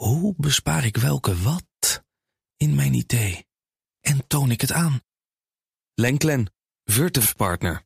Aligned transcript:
Hoe 0.00 0.34
bespaar 0.36 0.84
ik 0.84 0.96
welke 0.96 1.36
wat 1.36 2.02
in 2.56 2.74
mijn 2.74 2.94
idee? 2.94 3.46
En 4.00 4.26
toon 4.26 4.50
ik 4.50 4.60
het 4.60 4.72
aan? 4.72 5.00
Lenklen, 5.94 6.52
Virtuf 6.84 7.36
Partner. 7.36 7.82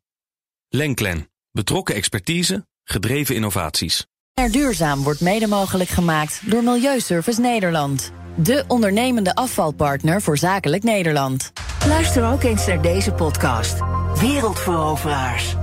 Lenklen, 0.69 1.31
betrokken 1.51 1.95
expertise, 1.95 2.67
gedreven 2.85 3.35
innovaties. 3.35 4.07
Er 4.35 4.53
duurzaam 4.53 5.03
wordt 5.03 5.21
mede 5.21 5.47
mogelijk 5.47 5.91
gemaakt 5.91 6.51
door 6.51 6.63
Milieuservice 6.63 7.41
Nederland. 7.41 8.13
De 8.37 8.65
ondernemende 8.69 9.35
afvalpartner 9.35 10.23
voor 10.23 10.39
zakelijk 10.39 10.83
Nederland. 10.83 11.53
Luister 11.87 12.33
ook 12.33 12.43
eens 12.43 12.67
naar 12.67 12.83
deze 12.83 13.13
podcast. 13.13 13.79
Wereldveroveraars. 14.21 15.55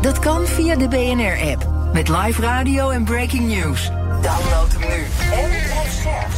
Dat 0.00 0.18
kan 0.18 0.46
via 0.46 0.76
de 0.76 0.88
BNR-app. 0.88 1.92
Met 1.92 2.08
live 2.08 2.40
radio 2.40 2.90
en 2.90 3.04
breaking 3.04 3.46
news. 3.46 3.90
Download 4.22 4.72
hem 4.72 4.80
nu. 4.80 5.06
En 5.32 5.48
blijf 5.48 5.92
scherp. 6.00 6.32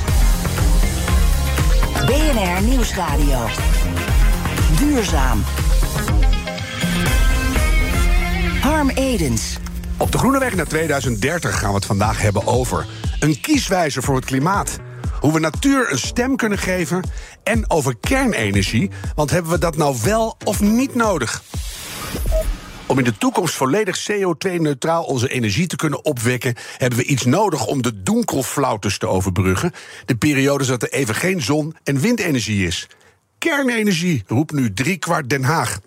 BNR 2.06 2.62
Nieuwsradio. 2.62 3.46
Duurzaam. 4.78 5.44
Harm 8.60 8.90
Edens. 8.90 9.56
Op 9.96 10.12
de 10.12 10.18
Groene 10.18 10.38
Weg 10.38 10.54
naar 10.54 10.66
2030 10.66 11.58
gaan 11.58 11.68
we 11.68 11.74
het 11.74 11.86
vandaag 11.86 12.20
hebben 12.20 12.46
over 12.46 12.86
een 13.20 13.40
kieswijzer 13.40 14.02
voor 14.02 14.14
het 14.16 14.24
klimaat. 14.24 14.78
Hoe 15.20 15.32
we 15.32 15.38
natuur 15.38 15.92
een 15.92 15.98
stem 15.98 16.36
kunnen 16.36 16.58
geven. 16.58 17.02
En 17.42 17.70
over 17.70 17.96
kernenergie. 18.00 18.90
Want 19.14 19.30
hebben 19.30 19.50
we 19.52 19.58
dat 19.58 19.76
nou 19.76 19.96
wel 20.02 20.36
of 20.44 20.60
niet 20.60 20.94
nodig? 20.94 21.42
Om 22.88 22.98
in 22.98 23.04
de 23.04 23.18
toekomst 23.18 23.54
volledig 23.54 24.10
CO2-neutraal 24.10 25.04
onze 25.04 25.28
energie 25.28 25.66
te 25.66 25.76
kunnen 25.76 26.04
opwekken, 26.04 26.54
hebben 26.76 26.98
we 26.98 27.04
iets 27.04 27.24
nodig 27.24 27.66
om 27.66 27.82
de 27.82 28.02
donkelflautes 28.02 28.98
te 28.98 29.06
overbruggen. 29.06 29.72
De 30.04 30.16
periodes 30.16 30.66
dat 30.66 30.82
er 30.82 30.92
even 30.92 31.14
geen 31.14 31.42
zon- 31.42 31.76
en 31.82 32.00
windenergie 32.00 32.66
is. 32.66 32.88
Kernenergie, 33.38 34.24
roept 34.26 34.52
nu 34.52 34.72
driekwart 34.72 35.30
Den 35.30 35.44
Haag. 35.44 35.78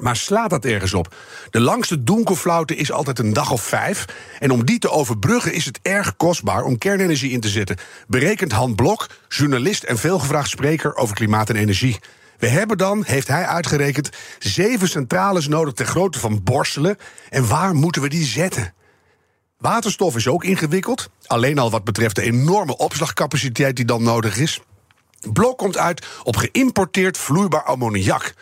Maar 0.00 0.16
slaat 0.16 0.50
dat 0.50 0.64
ergens 0.64 0.94
op? 0.94 1.14
De 1.50 1.60
langste 1.60 2.04
donkelflaute 2.04 2.76
is 2.76 2.92
altijd 2.92 3.18
een 3.18 3.32
dag 3.32 3.50
of 3.50 3.62
vijf. 3.62 4.04
En 4.38 4.50
om 4.50 4.64
die 4.64 4.78
te 4.78 4.90
overbruggen 4.90 5.52
is 5.52 5.64
het 5.64 5.78
erg 5.82 6.16
kostbaar 6.16 6.64
om 6.64 6.78
kernenergie 6.78 7.30
in 7.30 7.40
te 7.40 7.48
zetten. 7.48 7.76
Berekent 8.06 8.52
Han 8.52 8.74
Blok, 8.74 9.06
journalist 9.28 9.82
en 9.82 9.98
veelgevraagd 9.98 10.50
spreker 10.50 10.96
over 10.96 11.14
klimaat 11.14 11.50
en 11.50 11.56
energie. 11.56 11.98
We 12.40 12.48
hebben 12.48 12.78
dan, 12.78 13.04
heeft 13.06 13.28
hij 13.28 13.46
uitgerekend, 13.46 14.10
zeven 14.38 14.88
centrales 14.88 15.48
nodig 15.48 15.74
ter 15.74 15.86
grootte 15.86 16.18
van 16.18 16.42
borstelen. 16.42 16.96
En 17.28 17.48
waar 17.48 17.74
moeten 17.74 18.02
we 18.02 18.08
die 18.08 18.24
zetten? 18.24 18.74
Waterstof 19.58 20.16
is 20.16 20.28
ook 20.28 20.44
ingewikkeld. 20.44 21.10
Alleen 21.26 21.58
al 21.58 21.70
wat 21.70 21.84
betreft 21.84 22.16
de 22.16 22.22
enorme 22.22 22.76
opslagcapaciteit 22.76 23.76
die 23.76 23.84
dan 23.84 24.02
nodig 24.02 24.36
is. 24.36 24.60
Blok 25.32 25.58
komt 25.58 25.78
uit 25.78 26.06
op 26.22 26.36
geïmporteerd 26.36 27.18
vloeibaar 27.18 27.64
ammoniak. 27.64 28.34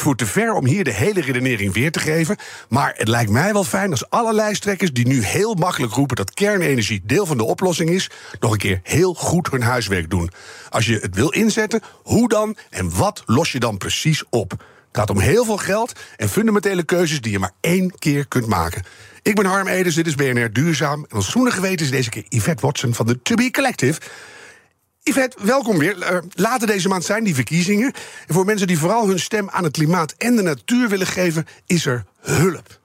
Voert 0.00 0.18
te 0.18 0.26
ver 0.26 0.52
om 0.52 0.66
hier 0.66 0.84
de 0.84 0.92
hele 0.92 1.20
redenering 1.20 1.72
weer 1.72 1.92
te 1.92 1.98
geven. 1.98 2.36
Maar 2.68 2.94
het 2.96 3.08
lijkt 3.08 3.30
mij 3.30 3.52
wel 3.52 3.64
fijn 3.64 3.90
als 3.90 4.10
alle 4.10 4.34
lijsttrekkers 4.34 4.92
die 4.92 5.06
nu 5.06 5.24
heel 5.24 5.54
makkelijk 5.54 5.92
roepen 5.92 6.16
dat 6.16 6.34
kernenergie 6.34 7.00
deel 7.04 7.26
van 7.26 7.36
de 7.36 7.44
oplossing 7.44 7.90
is, 7.90 8.10
nog 8.40 8.52
een 8.52 8.58
keer 8.58 8.80
heel 8.82 9.14
goed 9.14 9.50
hun 9.50 9.62
huiswerk 9.62 10.10
doen. 10.10 10.30
Als 10.68 10.86
je 10.86 10.98
het 10.98 11.14
wil 11.14 11.28
inzetten, 11.28 11.80
hoe 12.02 12.28
dan 12.28 12.56
en 12.70 12.96
wat 12.96 13.22
los 13.26 13.52
je 13.52 13.58
dan 13.58 13.76
precies 13.76 14.24
op? 14.30 14.50
Het 14.50 14.98
gaat 14.98 15.10
om 15.10 15.20
heel 15.20 15.44
veel 15.44 15.56
geld 15.56 15.92
en 16.16 16.28
fundamentele 16.28 16.82
keuzes 16.82 17.20
die 17.20 17.32
je 17.32 17.38
maar 17.38 17.52
één 17.60 17.98
keer 17.98 18.28
kunt 18.28 18.46
maken. 18.46 18.82
Ik 19.22 19.34
ben 19.34 19.44
Harm 19.44 19.66
Edens, 19.66 19.94
dit 19.94 20.06
is 20.06 20.14
BNR 20.14 20.52
Duurzaam. 20.52 21.06
En 21.08 21.16
ons 21.16 21.28
groene 21.28 21.50
geweten 21.50 21.84
is 21.84 21.90
deze 21.90 22.10
keer 22.10 22.24
Yvette 22.28 22.66
Watson 22.66 22.94
van 22.94 23.06
de 23.06 23.22
To 23.22 23.34
Be 23.34 23.50
Collective. 23.50 24.00
Yvette, 25.10 25.36
welkom 25.42 25.78
weer. 25.78 25.96
Uh, 25.98 26.18
later 26.34 26.66
deze 26.66 26.88
maand 26.88 27.04
zijn 27.04 27.24
die 27.24 27.34
verkiezingen. 27.34 27.92
En 28.26 28.34
voor 28.34 28.44
mensen 28.44 28.66
die 28.66 28.78
vooral 28.78 29.08
hun 29.08 29.18
stem 29.18 29.50
aan 29.50 29.64
het 29.64 29.72
klimaat 29.72 30.14
en 30.18 30.36
de 30.36 30.42
natuur 30.42 30.88
willen 30.88 31.06
geven, 31.06 31.46
is 31.66 31.86
er 31.86 32.04
hulp. 32.20 32.79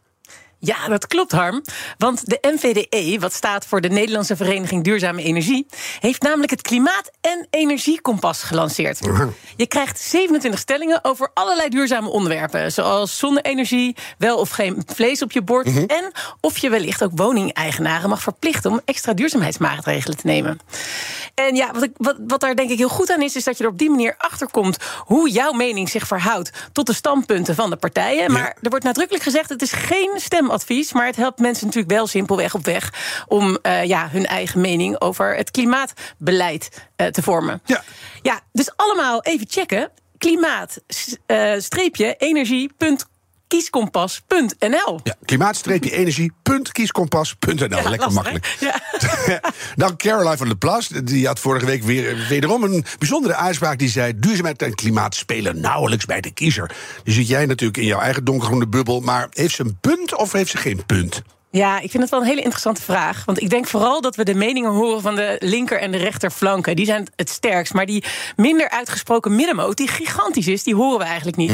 Ja, 0.65 0.87
dat 0.87 1.07
klopt, 1.07 1.31
Harm. 1.31 1.61
Want 1.97 2.29
de 2.29 2.37
NVDE, 2.41 3.19
wat 3.19 3.33
staat 3.33 3.65
voor 3.65 3.81
de 3.81 3.89
Nederlandse 3.89 4.35
Vereniging 4.35 4.83
Duurzame 4.83 5.23
Energie, 5.23 5.65
heeft 5.99 6.21
namelijk 6.21 6.51
het 6.51 6.61
Klimaat- 6.61 7.11
en 7.21 7.47
Energiekompas 7.49 8.43
gelanceerd. 8.43 8.99
Je 9.57 9.67
krijgt 9.67 9.99
27 9.99 10.59
stellingen 10.59 10.99
over 11.03 11.29
allerlei 11.33 11.69
duurzame 11.69 12.09
onderwerpen, 12.09 12.71
zoals 12.71 13.17
zonne-energie, 13.17 13.95
wel 14.17 14.37
of 14.37 14.49
geen 14.49 14.83
vlees 14.93 15.21
op 15.21 15.31
je 15.31 15.41
bord 15.41 15.65
Mhm. 15.65 15.83
en 15.87 16.11
of 16.41 16.57
je 16.57 16.69
wellicht 16.69 17.03
ook 17.03 17.11
woningeigenaren 17.15 18.09
mag 18.09 18.21
verplichten 18.21 18.71
om 18.71 18.81
extra 18.85 19.13
duurzaamheidsmaatregelen 19.13 20.17
te 20.17 20.25
nemen. 20.27 20.59
En 21.35 21.55
ja, 21.55 21.71
wat, 21.73 21.83
ik, 21.83 21.91
wat, 21.97 22.15
wat 22.27 22.39
daar 22.39 22.55
denk 22.55 22.69
ik 22.69 22.77
heel 22.77 22.89
goed 22.89 23.11
aan 23.11 23.21
is, 23.21 23.35
is 23.35 23.43
dat 23.43 23.57
je 23.57 23.63
er 23.63 23.69
op 23.69 23.77
die 23.77 23.89
manier 23.89 24.15
achter 24.17 24.51
komt 24.51 24.77
hoe 24.99 25.29
jouw 25.29 25.51
mening 25.51 25.89
zich 25.89 26.07
verhoudt 26.07 26.51
tot 26.71 26.85
de 26.85 26.93
standpunten 26.93 27.55
van 27.55 27.69
de 27.69 27.75
partijen. 27.75 28.31
Maar 28.31 28.57
er 28.61 28.69
wordt 28.69 28.85
nadrukkelijk 28.85 29.23
gezegd: 29.23 29.49
het 29.49 29.61
is 29.61 29.71
geen 29.71 30.11
stemadvies, 30.61 30.93
maar 30.93 31.05
het 31.05 31.16
helpt 31.16 31.39
mensen 31.39 31.66
natuurlijk 31.66 31.93
wel 31.93 32.07
simpelweg 32.07 32.53
op 32.53 32.66
weg 32.66 32.93
om 33.27 33.57
eh, 33.61 33.83
ja, 33.83 34.09
hun 34.11 34.25
eigen 34.25 34.61
mening 34.61 35.01
over 35.01 35.35
het 35.35 35.51
klimaatbeleid 35.51 36.89
eh, 36.95 37.07
te 37.07 37.21
vormen. 37.21 37.61
Ja. 37.66 37.83
ja, 38.21 38.41
dus 38.51 38.71
allemaal 38.75 39.23
even 39.23 39.47
checken. 39.49 39.91
Klimaat, 40.17 40.81
energie.kieskompas.nl. 43.47 45.00
Ja, 45.03 45.16
klimaat-energie.kieskompas.nl. 45.25 47.57
Lekker 47.57 47.97
lastig, 47.97 48.13
makkelijk. 48.13 48.56
Ja. 48.59 48.81
Dan 49.75 49.97
Caroline 49.97 50.38
van 50.38 50.47
der 50.47 50.57
Plas. 50.57 50.88
Die 50.88 51.28
had 51.28 51.39
vorige 51.39 51.66
week 51.66 51.84
weer 51.84 52.25
wederom 52.29 52.63
een 52.63 52.85
bijzondere 53.00 53.35
uitspraak. 53.35 53.79
Die 53.79 53.89
zei: 53.89 54.19
duurzaamheid 54.19 54.61
en 54.61 54.75
klimaat 54.75 55.16
spelen 55.16 55.59
nauwelijks 55.59 56.05
bij 56.05 56.22
de 56.22 56.31
kiezer. 56.31 56.72
Nu 57.03 57.13
zit 57.13 57.28
jij 57.28 57.45
natuurlijk 57.45 57.78
in 57.78 57.85
jouw 57.85 58.00
eigen 58.00 58.23
donkergroene 58.23 58.67
bubbel. 58.67 59.00
Maar 59.00 59.28
heeft 59.31 59.55
ze 59.55 59.63
een 59.63 59.78
punt 59.81 60.16
of 60.16 60.31
heeft 60.31 60.51
ze 60.51 60.57
geen 60.57 60.85
punt? 60.85 61.22
Ja, 61.55 61.79
ik 61.79 61.91
vind 61.91 62.03
het 62.03 62.11
wel 62.11 62.21
een 62.21 62.27
hele 62.27 62.41
interessante 62.41 62.81
vraag. 62.81 63.25
Want 63.25 63.41
ik 63.41 63.49
denk 63.49 63.67
vooral 63.67 64.01
dat 64.01 64.16
we 64.16 64.23
de 64.23 64.33
meningen 64.33 64.71
horen 64.71 65.01
van 65.01 65.16
de 65.16 65.35
linker 65.39 65.79
en 65.79 65.91
de 65.91 65.97
rechterflanken. 65.97 66.75
Die 66.75 66.85
zijn 66.85 67.07
het 67.16 67.29
sterkst. 67.29 67.73
Maar 67.73 67.85
die 67.85 68.03
minder 68.35 68.69
uitgesproken 68.69 69.35
middenmoot, 69.35 69.77
die 69.77 69.88
gigantisch 69.88 70.47
is, 70.47 70.63
die 70.63 70.75
horen 70.75 70.97
we 70.97 71.03
eigenlijk 71.03 71.38
niet. 71.38 71.51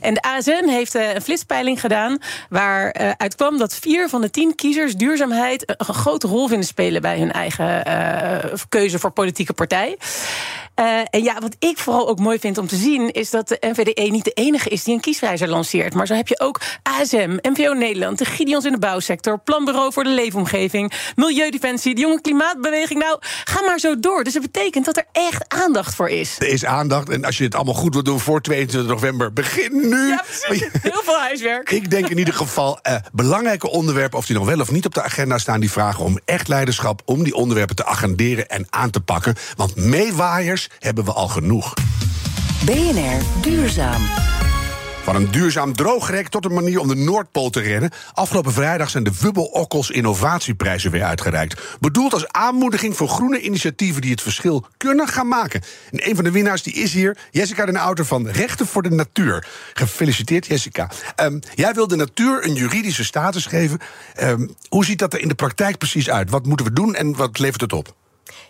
En 0.00 0.14
de 0.14 0.22
ASN 0.22 0.68
heeft 0.68 0.94
eh, 0.94 1.14
een 1.14 1.22
flitspeiling 1.22 1.80
gedaan. 1.80 2.18
Waaruit 2.48 3.14
uit 3.18 3.34
kwam 3.34 3.58
dat 3.58 3.74
vier 3.74 4.08
van 4.08 4.20
de 4.20 4.30
tien 4.30 4.54
kiezers 4.54 4.94
duurzaamheid 4.94 5.62
een 5.66 5.76
een 5.92 5.94
grote 5.94 6.26
rol 6.26 6.48
vinden 6.48 6.66
spelen 6.66 7.02
bij 7.02 7.18
hun 7.18 7.32
eigen 7.32 7.84
eh, 7.84 8.52
keuze 8.68 8.98
voor 8.98 9.10
politieke 9.10 9.52
partij. 9.52 9.96
Eh, 10.74 11.00
en 11.10 11.22
ja, 11.22 11.38
wat 11.40 11.56
ik 11.58 11.78
vooral 11.78 12.08
ook 12.08 12.18
mooi 12.18 12.38
vind 12.38 12.58
om 12.58 12.66
te 12.66 12.76
zien, 12.76 13.10
is 13.10 13.30
dat 13.30 13.48
de 13.48 13.56
NVDE 13.60 14.10
niet 14.10 14.24
de 14.24 14.30
enige 14.30 14.68
is 14.68 14.84
die 14.84 14.94
een 14.94 15.00
kieswijzer 15.00 15.48
lanceert. 15.48 15.94
Maar 15.94 16.06
zo 16.06 16.14
heb 16.14 16.28
je 16.28 16.40
ook 16.40 16.60
ASM, 16.82 17.36
NVO 17.40 17.72
Nederland, 17.72 18.18
de 18.18 18.24
Gideons 18.24 18.64
in 18.64 18.72
de 18.72 18.78
bouwsector, 18.78 19.38
Planbureau 19.38 19.92
voor 19.92 20.04
de 20.04 20.10
Leefomgeving, 20.10 20.92
Milieudefensie, 21.14 21.94
de 21.94 22.00
Jonge 22.00 22.20
Klimaatbeweging. 22.20 23.00
Nou, 23.00 23.18
ga 23.44 23.62
maar 23.62 23.78
zo 23.78 24.00
door. 24.00 24.24
Dus 24.24 24.32
dat 24.32 24.42
betekent 24.42 24.84
dat 24.84 24.96
er 24.96 25.04
echt 25.12 25.44
aandacht 25.48 25.94
voor 25.94 26.08
is. 26.08 26.36
Er 26.38 26.48
is 26.48 26.64
aandacht. 26.64 27.08
En 27.08 27.24
als 27.24 27.38
je 27.38 27.44
het 27.44 27.54
allemaal 27.54 27.74
goed 27.74 27.94
wil 27.94 28.02
doen 28.02 28.20
voor 28.20 28.40
22 28.40 28.90
november, 28.90 29.32
begin 29.32 29.88
nu. 29.88 30.08
Ja, 30.08 30.24
precies. 30.26 30.68
Heel 30.82 31.02
veel 31.02 31.18
huiswerk. 31.18 31.70
Ik 31.70 31.90
denk 31.90 32.08
in 32.08 32.18
ieder 32.18 32.34
geval 32.34 32.78
eh, 32.82 32.96
belangrijke 33.12 33.70
onderwerpen, 33.70 34.18
of 34.18 34.26
die 34.26 34.36
nog 34.36 34.46
wel 34.46 34.60
of 34.60 34.70
niet 34.70 34.86
op 34.86 34.94
de 34.94 35.02
agenda 35.02 35.38
staan, 35.38 35.60
die 35.60 35.70
vragen 35.70 36.04
om 36.04 36.18
echt 36.24 36.48
leiderschap, 36.48 37.02
om 37.04 37.22
die 37.22 37.34
onderwerpen 37.34 37.76
te 37.76 37.84
agenderen 37.84 38.48
en 38.48 38.66
aan 38.70 38.90
te 38.90 39.00
pakken. 39.00 39.34
Want 39.56 39.76
meewaaiers 39.76 40.61
hebben 40.78 41.04
we 41.04 41.12
al 41.12 41.28
genoeg. 41.28 41.74
BNR 42.64 43.22
Duurzaam. 43.40 44.02
Van 45.02 45.14
een 45.14 45.30
duurzaam 45.30 45.72
droogrek 45.72 46.28
tot 46.28 46.44
een 46.44 46.54
manier 46.54 46.80
om 46.80 46.88
de 46.88 46.94
Noordpool 46.94 47.50
te 47.50 47.60
redden. 47.60 47.90
Afgelopen 48.14 48.52
vrijdag 48.52 48.90
zijn 48.90 49.04
de 49.04 49.12
Wubbel 49.20 49.44
Okkels 49.44 49.90
Innovatieprijzen 49.90 50.90
weer 50.90 51.02
uitgereikt. 51.02 51.76
Bedoeld 51.80 52.12
als 52.12 52.28
aanmoediging 52.28 52.96
voor 52.96 53.08
groene 53.08 53.40
initiatieven 53.40 54.00
die 54.00 54.10
het 54.10 54.22
verschil 54.22 54.66
kunnen 54.76 55.08
gaan 55.08 55.28
maken. 55.28 55.62
En 55.90 56.08
een 56.08 56.14
van 56.14 56.24
de 56.24 56.30
winnaars 56.30 56.62
die 56.62 56.74
is 56.74 56.92
hier, 56.92 57.18
Jessica 57.30 57.66
den 57.66 57.76
Outer 57.76 58.04
van 58.04 58.28
Rechten 58.28 58.66
voor 58.66 58.82
de 58.82 58.90
Natuur. 58.90 59.46
Gefeliciteerd, 59.72 60.46
Jessica. 60.46 60.90
Ehm, 61.16 61.38
jij 61.54 61.74
wil 61.74 61.88
de 61.88 61.96
natuur 61.96 62.46
een 62.46 62.54
juridische 62.54 63.04
status 63.04 63.46
geven. 63.46 63.78
Ehm, 64.14 64.48
hoe 64.68 64.84
ziet 64.84 64.98
dat 64.98 65.12
er 65.12 65.20
in 65.20 65.28
de 65.28 65.34
praktijk 65.34 65.78
precies 65.78 66.10
uit? 66.10 66.30
Wat 66.30 66.46
moeten 66.46 66.66
we 66.66 66.72
doen 66.72 66.94
en 66.94 67.16
wat 67.16 67.38
levert 67.38 67.60
het 67.60 67.72
op? 67.72 67.94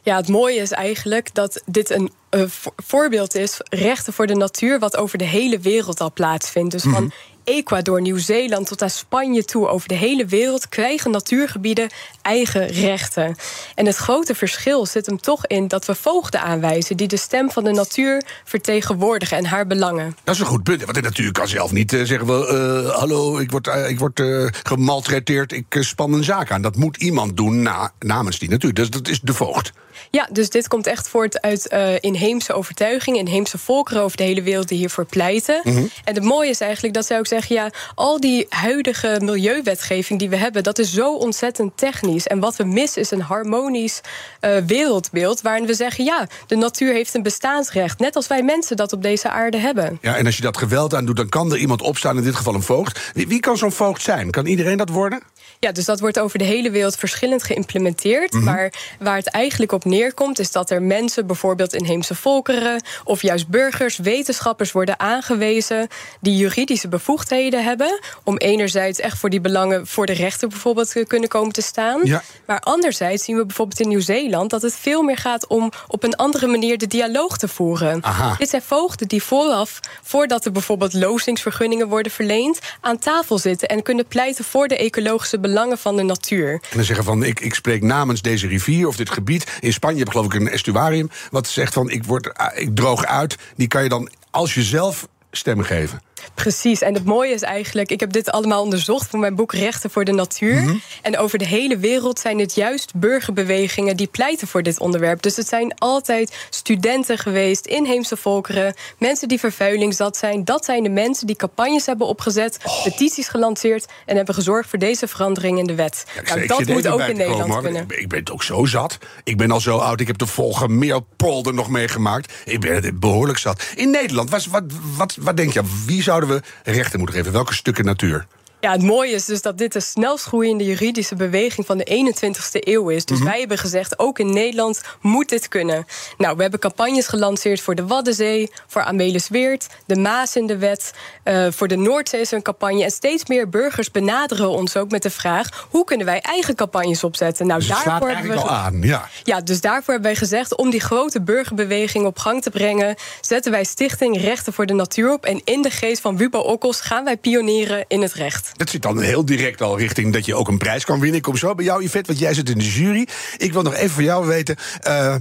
Ja, 0.02 0.16
het 0.16 0.28
mooie 0.28 0.60
is 0.60 0.70
eigenlijk 0.70 1.34
dat 1.34 1.62
dit 1.66 1.90
een 1.90 2.10
eh, 2.28 2.42
vo- 2.46 2.72
voorbeeld 2.76 3.34
is, 3.34 3.60
rechten 3.68 4.12
voor 4.12 4.26
de 4.26 4.34
natuur, 4.34 4.78
wat 4.78 4.96
over 4.96 5.18
de 5.18 5.24
hele 5.24 5.58
wereld 5.58 6.00
al 6.00 6.12
plaatsvindt. 6.12 6.70
Dus 6.72 6.82
van 6.82 7.12
Ecuador, 7.44 8.00
Nieuw-Zeeland 8.00 8.66
tot 8.66 8.82
aan 8.82 8.90
Spanje 8.90 9.44
toe, 9.44 9.68
over 9.68 9.88
de 9.88 9.94
hele 9.94 10.26
wereld, 10.26 10.68
krijgen 10.68 11.10
natuurgebieden 11.10 11.90
eigen 12.22 12.66
rechten. 12.66 13.36
En 13.74 13.86
het 13.86 13.96
grote 13.96 14.34
verschil 14.34 14.86
zit 14.86 15.06
hem 15.06 15.20
toch 15.20 15.46
in 15.46 15.68
dat 15.68 15.84
we 15.84 15.94
voogden 15.94 16.40
aanwijzen 16.40 16.96
die 16.96 17.08
de 17.08 17.16
stem 17.16 17.50
van 17.50 17.64
de 17.64 17.72
natuur 17.72 18.22
vertegenwoordigen 18.44 19.36
en 19.36 19.44
haar 19.44 19.66
belangen. 19.66 20.16
Dat 20.24 20.34
is 20.34 20.40
een 20.40 20.46
goed 20.46 20.62
punt, 20.62 20.82
want 20.82 20.94
de 20.94 21.00
natuur 21.00 21.32
kan 21.32 21.48
zelf 21.48 21.72
niet 21.72 21.92
uh, 21.92 22.04
zeggen: 22.04 22.28
uh, 22.28 22.90
hallo, 22.90 23.38
ik 23.38 23.50
word, 23.50 23.66
uh, 23.66 23.88
ik 23.88 23.98
word 23.98 24.22
gemaltreteerd, 24.62 25.52
ik 25.52 25.76
span 25.80 26.12
een 26.12 26.24
zaak 26.24 26.50
aan. 26.50 26.62
Dat 26.62 26.76
moet 26.76 26.96
iemand 26.96 27.36
doen 27.36 27.62
na, 27.62 27.92
namens 27.98 28.38
die 28.38 28.48
natuur. 28.48 28.74
Dus 28.74 28.90
dat 28.90 29.08
is 29.08 29.20
de 29.20 29.34
voogd. 29.34 29.72
Ja, 30.10 30.28
dus 30.32 30.50
dit 30.50 30.68
komt 30.68 30.86
echt 30.86 31.08
voort 31.08 31.40
uit 31.40 31.72
uh, 31.72 31.94
inheemse 32.00 32.52
overtuiging, 32.52 33.16
inheemse 33.16 33.58
volkeren 33.58 34.02
over 34.02 34.16
de 34.16 34.22
hele 34.22 34.42
wereld 34.42 34.68
die 34.68 34.78
hiervoor 34.78 35.04
pleiten. 35.04 35.60
Mm 35.64 35.74
-hmm. 35.74 35.90
En 36.04 36.14
het 36.14 36.24
mooie 36.24 36.50
is 36.50 36.60
eigenlijk 36.60 36.94
dat 36.94 37.06
zij 37.06 37.18
ook 37.18 37.26
zeggen: 37.32 37.56
ja, 37.56 37.70
al 37.94 38.20
die 38.20 38.46
huidige 38.48 39.20
milieuwetgeving 39.22 40.18
die 40.18 40.28
we 40.28 40.36
hebben, 40.36 40.62
dat 40.62 40.78
is 40.78 40.92
zo 40.92 41.14
ontzettend 41.14 41.76
technisch. 41.76 42.26
En 42.26 42.40
wat 42.40 42.56
we 42.56 42.64
missen 42.64 43.02
is 43.02 43.10
een 43.10 43.20
harmonisch 43.20 44.00
uh, 44.40 44.56
wereldbeeld 44.66 45.40
waarin 45.40 45.66
we 45.66 45.74
zeggen: 45.74 46.04
ja, 46.04 46.26
de 46.46 46.56
natuur 46.56 46.92
heeft 46.92 47.14
een 47.14 47.22
bestaansrecht, 47.22 47.98
net 47.98 48.16
als 48.16 48.26
wij 48.26 48.42
mensen 48.42 48.76
dat 48.76 48.92
op 48.92 49.02
deze 49.02 49.30
aarde 49.30 49.58
hebben. 49.58 49.98
Ja, 50.00 50.16
en 50.16 50.26
als 50.26 50.36
je 50.36 50.42
dat 50.42 50.58
geweld 50.58 50.94
aan 50.94 51.04
doet, 51.04 51.16
dan 51.16 51.28
kan 51.28 51.52
er 51.52 51.58
iemand 51.58 51.82
opstaan, 51.82 52.16
in 52.16 52.22
dit 52.22 52.34
geval 52.34 52.54
een 52.54 52.62
voogd. 52.62 53.10
Wie, 53.14 53.28
wie 53.28 53.40
kan 53.40 53.56
zo'n 53.56 53.72
voogd 53.72 54.02
zijn? 54.02 54.30
Kan 54.30 54.46
iedereen 54.46 54.76
dat 54.76 54.88
worden? 54.88 55.22
Ja, 55.64 55.72
dus 55.72 55.84
dat 55.84 56.00
wordt 56.00 56.18
over 56.18 56.38
de 56.38 56.44
hele 56.44 56.70
wereld 56.70 56.96
verschillend 56.96 57.42
geïmplementeerd. 57.42 58.32
Mm 58.32 58.38
-hmm. 58.38 58.48
Maar 58.48 58.72
waar 58.98 59.16
het 59.16 59.26
eigenlijk 59.26 59.72
op 59.72 59.84
neerkomt, 59.84 60.38
is 60.38 60.52
dat 60.52 60.70
er 60.70 60.82
mensen, 60.82 61.26
bijvoorbeeld 61.26 61.74
inheemse 61.74 62.14
volkeren 62.14 62.82
of 63.04 63.22
juist 63.22 63.48
burgers, 63.48 63.96
wetenschappers 63.96 64.72
worden 64.72 65.00
aangewezen 65.00 65.88
die 66.20 66.36
juridische 66.36 66.88
bevoegdheden 66.88 67.64
hebben. 67.64 68.00
Om 68.24 68.36
enerzijds 68.36 69.00
echt 69.00 69.18
voor 69.18 69.30
die 69.30 69.40
belangen 69.40 69.86
voor 69.86 70.06
de 70.06 70.12
rechter 70.12 70.48
bijvoorbeeld 70.48 70.90
te 70.90 71.04
kunnen 71.06 71.28
komen 71.28 71.52
te 71.52 71.62
staan. 71.62 72.00
Ja. 72.04 72.22
Maar 72.46 72.60
anderzijds 72.60 73.24
zien 73.24 73.36
we 73.36 73.46
bijvoorbeeld 73.46 73.80
in 73.80 73.88
Nieuw-Zeeland 73.88 74.50
dat 74.50 74.62
het 74.62 74.74
veel 74.74 75.02
meer 75.02 75.16
gaat 75.16 75.46
om 75.46 75.70
op 75.88 76.02
een 76.02 76.16
andere 76.16 76.46
manier 76.46 76.78
de 76.78 76.86
dialoog 76.86 77.38
te 77.38 77.48
voeren. 77.48 78.02
Aha. 78.04 78.34
Dit 78.38 78.48
zijn 78.48 78.62
voogden 78.62 79.08
die 79.08 79.22
vooraf, 79.22 79.80
voordat 80.02 80.44
er 80.44 80.52
bijvoorbeeld 80.52 80.92
lozingsvergunningen 80.92 81.88
worden 81.88 82.12
verleend, 82.12 82.58
aan 82.80 82.98
tafel 82.98 83.38
zitten 83.38 83.68
en 83.68 83.82
kunnen 83.82 84.06
pleiten 84.06 84.44
voor 84.44 84.68
de 84.68 84.76
ecologische 84.76 85.38
belangen 85.38 85.50
van 85.78 85.96
de 85.96 86.02
natuur. 86.02 86.52
En 86.52 86.76
dan 86.76 86.84
zeggen 86.84 87.04
van 87.04 87.22
ik, 87.22 87.40
ik 87.40 87.54
spreek 87.54 87.82
namens 87.82 88.22
deze 88.22 88.46
rivier 88.46 88.86
of 88.86 88.96
dit 88.96 89.10
gebied. 89.10 89.58
In 89.60 89.72
Spanje 89.72 89.98
heb 89.98 90.06
ik 90.06 90.12
geloof 90.12 90.26
ik 90.26 90.40
een 90.40 90.48
estuarium. 90.48 91.10
Wat 91.30 91.48
zegt 91.48 91.72
van 91.72 91.90
ik, 91.90 92.04
word, 92.04 92.32
ik 92.54 92.76
droog 92.76 93.04
uit. 93.04 93.36
Die 93.56 93.68
kan 93.68 93.82
je 93.82 93.88
dan 93.88 94.10
als 94.30 94.54
jezelf 94.54 95.08
stem 95.30 95.62
geven. 95.62 96.00
Precies, 96.34 96.80
en 96.80 96.94
het 96.94 97.04
mooie 97.04 97.32
is 97.32 97.42
eigenlijk, 97.42 97.90
ik 97.90 98.00
heb 98.00 98.12
dit 98.12 98.30
allemaal 98.30 98.62
onderzocht 98.62 99.10
voor 99.10 99.18
mijn 99.18 99.34
boek 99.34 99.52
Rechten 99.52 99.90
voor 99.90 100.04
de 100.04 100.12
Natuur. 100.12 100.62
Mhm. 100.62 100.76
En 101.02 101.18
over 101.18 101.38
de 101.38 101.46
hele 101.46 101.78
wereld 101.78 102.18
zijn 102.18 102.38
het 102.38 102.54
juist 102.54 102.92
burgerbewegingen 102.94 103.96
die 103.96 104.06
pleiten 104.06 104.48
voor 104.48 104.62
dit 104.62 104.80
onderwerp. 104.80 105.22
Dus 105.22 105.36
het 105.36 105.48
zijn 105.48 105.74
altijd 105.78 106.36
studenten 106.50 107.18
geweest, 107.18 107.66
inheemse 107.66 108.16
volkeren, 108.16 108.74
mensen 108.98 109.28
die 109.28 109.38
vervuiling 109.38 109.94
zat 109.94 110.16
zijn. 110.16 110.44
Dat 110.44 110.64
zijn 110.64 110.82
de 110.82 110.88
mensen 110.88 111.26
die 111.26 111.36
campagnes 111.36 111.86
hebben 111.86 112.06
opgezet, 112.06 112.58
Oh. 112.64 112.82
petities 112.82 113.28
gelanceerd 113.28 113.86
en 114.06 114.16
hebben 114.16 114.34
gezorgd 114.34 114.68
voor 114.68 114.78
deze 114.78 115.08
verandering 115.08 115.58
in 115.58 115.66
de 115.66 115.74
wet. 115.74 116.04
Ja, 116.14 116.34
nou, 116.34 116.46
dat 116.46 116.66
moet 116.66 116.86
ook 116.86 117.00
in 117.00 117.06
komen, 117.06 117.16
Nederland 117.16 117.60
kunnen. 117.62 117.84
Ik, 117.88 118.08
ben 118.08 118.18
het 118.18 118.30
ook 118.30 118.42
zo 118.42 118.64
zat. 118.64 118.98
Ik 119.24 119.36
ben 119.36 119.50
al 119.50 119.60
zo 119.60 119.78
oud. 119.78 120.00
Ik 120.00 120.06
heb 120.06 120.18
de 120.18 120.26
Volgemeerpolder 120.26 121.54
nog 121.54 121.68
meegemaakt. 121.68 122.32
Ik 122.44 122.60
ben 122.60 122.74
het 122.74 123.00
behoorlijk 123.00 123.38
zat. 123.38 123.62
In 123.74 123.90
Nederland, 123.90 124.30
wat, 124.30 124.46
wat, 124.46 124.64
wat, 124.96 125.16
wat 125.20 125.36
denk 125.36 125.52
je? 125.52 125.62
Wie 125.86 126.02
zouden 126.12 126.42
we 126.64 126.70
rechten 126.72 126.98
moeten 126.98 127.16
geven? 127.16 127.32
Welke 127.32 127.54
stukken 127.54 127.84
natuur? 127.84 128.26
Ja, 128.62 128.72
het 128.72 128.82
mooie 128.82 129.12
is 129.12 129.24
dus 129.24 129.42
dat 129.42 129.58
dit 129.58 129.72
de 129.72 129.80
snelst 129.80 130.24
groeiende 130.24 130.64
juridische 130.64 131.14
beweging 131.14 131.66
van 131.66 131.78
de 131.78 132.14
21ste 132.14 132.58
eeuw 132.60 132.88
is. 132.88 133.04
Dus 133.04 133.22
wij 133.22 133.38
hebben 133.38 133.58
gezegd, 133.58 133.98
ook 133.98 134.18
in 134.18 134.32
Nederland 134.32 134.80
moet 135.00 135.28
dit 135.28 135.48
kunnen. 135.48 135.86
Nou, 136.18 136.36
we 136.36 136.42
hebben 136.42 136.60
campagnes 136.60 137.06
gelanceerd 137.06 137.60
voor 137.60 137.74
de 137.74 137.86
Waddenzee, 137.86 138.50
voor 138.66 138.82
Amelisweert, 138.82 139.66
de 139.86 139.96
Maas 139.96 140.36
in 140.36 140.46
de 140.46 140.58
wet, 140.58 140.92
eh, 141.22 141.46
voor 141.50 141.68
de 141.68 141.76
Noordzee 141.76 142.20
is 142.20 142.30
een 142.30 142.42
campagne. 142.42 142.84
En 142.84 142.90
steeds 142.90 143.26
meer 143.26 143.48
burgers 143.48 143.90
benaderen 143.90 144.48
ons 144.48 144.76
ook 144.76 144.90
met 144.90 145.02
de 145.02 145.10
vraag, 145.10 145.66
hoe 145.70 145.84
kunnen 145.84 146.06
wij 146.06 146.20
eigen 146.20 146.54
campagnes 146.54 147.04
opzetten? 147.04 147.46
Nou, 147.46 147.58
Dus 147.58 147.68
daarvoor 147.68 148.10
hebben 148.10 148.30
we 148.30 148.40
al 148.40 148.50
aan. 148.50 148.82
Ja. 148.82 149.08
ja, 149.22 149.40
dus 149.40 149.60
daarvoor 149.60 149.94
hebben 149.94 150.10
wij 150.10 150.20
gezegd... 150.20 150.56
om 150.56 150.70
die 150.70 150.80
grote 150.80 151.22
burgerbeweging 151.22 152.06
op 152.06 152.18
gang 152.18 152.42
te 152.42 152.50
brengen... 152.50 152.94
zetten 153.20 153.52
wij 153.52 153.64
Stichting 153.64 154.20
Rechten 154.20 154.52
voor 154.52 154.66
de 154.66 154.74
Natuur 154.74 155.12
op... 155.12 155.24
en 155.24 155.40
in 155.44 155.62
de 155.62 155.70
geest 155.70 156.00
van 156.00 156.16
Wubo 156.16 156.38
Okkels 156.38 156.80
gaan 156.80 157.04
wij 157.04 157.16
pionieren 157.16 157.84
in 157.88 158.02
het 158.02 158.12
recht. 158.12 158.51
Dat 158.56 158.70
zit 158.70 158.82
dan 158.82 159.00
heel 159.00 159.24
direct 159.24 159.60
al 159.60 159.78
richting 159.78 160.12
dat 160.12 160.26
je 160.26 160.34
ook 160.34 160.48
een 160.48 160.58
prijs 160.58 160.84
kan 160.84 161.00
winnen. 161.00 161.16
Ik 161.16 161.22
kom 161.22 161.36
zo 161.36 161.54
bij 161.54 161.64
jou, 161.64 161.82
Yvette, 161.82 162.06
want 162.06 162.18
jij 162.18 162.34
zit 162.34 162.50
in 162.50 162.58
de 162.58 162.72
jury. 162.72 163.08
Ik 163.36 163.52
wil 163.52 163.62
nog 163.62 163.74
even 163.74 163.90
van 163.94 164.04
jou 164.04 164.26
weten. 164.26 164.56
eh, 164.80 165.16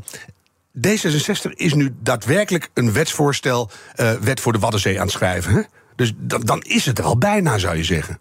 D66 0.88 1.52
is 1.54 1.74
nu 1.74 1.96
daadwerkelijk 2.00 2.70
een 2.74 2.94
wetsvoorstel, 2.94 3.70
eh, 3.96 4.12
wet 4.12 4.40
voor 4.40 4.54
de 4.54 4.60
Waddenzee 4.60 4.98
aan 5.00 5.06
het 5.06 5.16
schrijven. 5.16 5.68
Dus 5.96 6.14
dan, 6.18 6.42
dan 6.42 6.62
is 6.62 6.86
het 6.86 6.98
er 6.98 7.04
al 7.04 7.18
bijna, 7.18 7.58
zou 7.58 7.78
je 7.78 7.84
zeggen. 7.84 8.20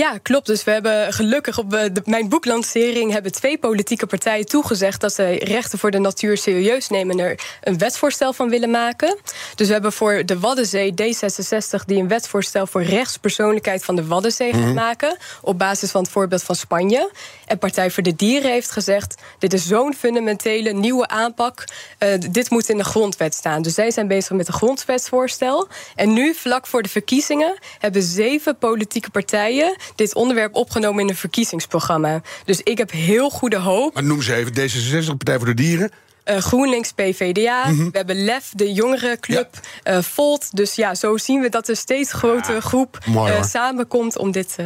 Ja, 0.00 0.18
klopt. 0.22 0.46
Dus 0.46 0.64
we 0.64 0.70
hebben 0.70 1.12
gelukkig 1.12 1.58
op 1.58 1.74
eh, 1.74 1.84
de, 1.92 2.02
mijn 2.04 2.28
boeklancering 2.28 3.12
hebben 3.12 3.32
twee 3.32 3.58
politieke 3.58 4.06
partijen 4.06 4.46
toegezegd 4.46 5.00
dat 5.00 5.12
ze 5.14 5.24
rechten 5.32 5.78
voor 5.78 5.90
de 5.90 5.98
natuur 5.98 6.36
serieus 6.36 6.88
nemen 6.88 7.18
en 7.18 7.24
er 7.24 7.40
een 7.62 7.78
wetsvoorstel 7.78 8.32
van 8.32 8.48
willen 8.48 8.70
maken. 8.70 9.18
Dus 9.54 9.66
we 9.66 9.72
hebben 9.72 9.92
voor 9.92 10.22
de 10.24 10.38
Waddenzee 10.38 10.94
D66 11.02 11.84
die 11.86 11.98
een 11.98 12.08
wetsvoorstel 12.08 12.66
voor 12.66 12.82
rechtspersoonlijkheid 12.82 13.84
van 13.84 13.96
de 13.96 14.06
Waddenzee 14.06 14.52
gaat 14.52 14.74
maken 14.74 15.16
op 15.42 15.58
basis 15.58 15.90
van 15.90 16.02
het 16.02 16.10
voorbeeld 16.10 16.42
van 16.42 16.54
Spanje. 16.54 17.10
En 17.46 17.58
Partij 17.58 17.90
voor 17.90 18.02
de 18.02 18.16
Dieren 18.16 18.50
heeft 18.50 18.70
gezegd: 18.70 19.14
dit 19.38 19.52
is 19.52 19.66
zo'n 19.66 19.94
fundamentele 19.94 20.72
nieuwe 20.72 21.08
aanpak. 21.08 21.64
eh, 21.98 22.08
dit 22.30 22.50
moet 22.50 22.68
in 22.68 22.76
de 22.76 22.84
grondwet 22.84 23.34
staan. 23.34 23.62
Dus 23.62 23.74
zij 23.74 23.90
zijn 23.90 24.08
bezig 24.08 24.36
met 24.36 24.48
een 24.48 24.54
grondwetsvoorstel. 24.54 25.68
En 25.94 26.12
nu, 26.12 26.34
vlak 26.34 26.66
voor 26.66 26.82
de 26.82 26.88
verkiezingen, 26.88 27.58
hebben 27.78 28.02
zeven 28.02 28.58
politieke 28.58 29.10
partijen 29.10 29.76
dit 29.94 30.14
onderwerp 30.14 30.54
opgenomen 30.54 31.02
in 31.02 31.08
een 31.08 31.16
verkiezingsprogramma. 31.16 32.22
Dus 32.44 32.60
ik 32.60 32.78
heb 32.78 32.90
heel 32.90 33.30
goede 33.30 33.58
hoop. 33.58 33.94
Maar 33.94 34.04
noem 34.04 34.22
ze 34.22 34.34
even 34.34 34.52
D66, 34.52 35.16
Partij 35.16 35.36
voor 35.36 35.46
de 35.46 35.54
Dieren. 35.54 35.90
Eh, 36.24 36.38
GroenLinks, 36.38 36.92
PVDA. 36.92 37.74
We 37.74 37.88
hebben 37.92 38.24
LEF, 38.24 38.52
de 38.54 38.72
jongerenclub. 38.72 39.48
eh 39.82 39.98
Volt. 40.02 40.56
Dus 40.56 40.74
ja, 40.74 40.94
zo 40.94 41.16
zien 41.16 41.40
we 41.40 41.48
dat 41.48 41.68
er 41.68 41.76
steeds 41.76 42.12
grotere 42.12 42.60
groep 42.60 42.98
mooi, 43.06 43.32
eh, 43.32 43.42
samenkomt 43.42 44.18
om 44.18 44.30
dit 44.30 44.56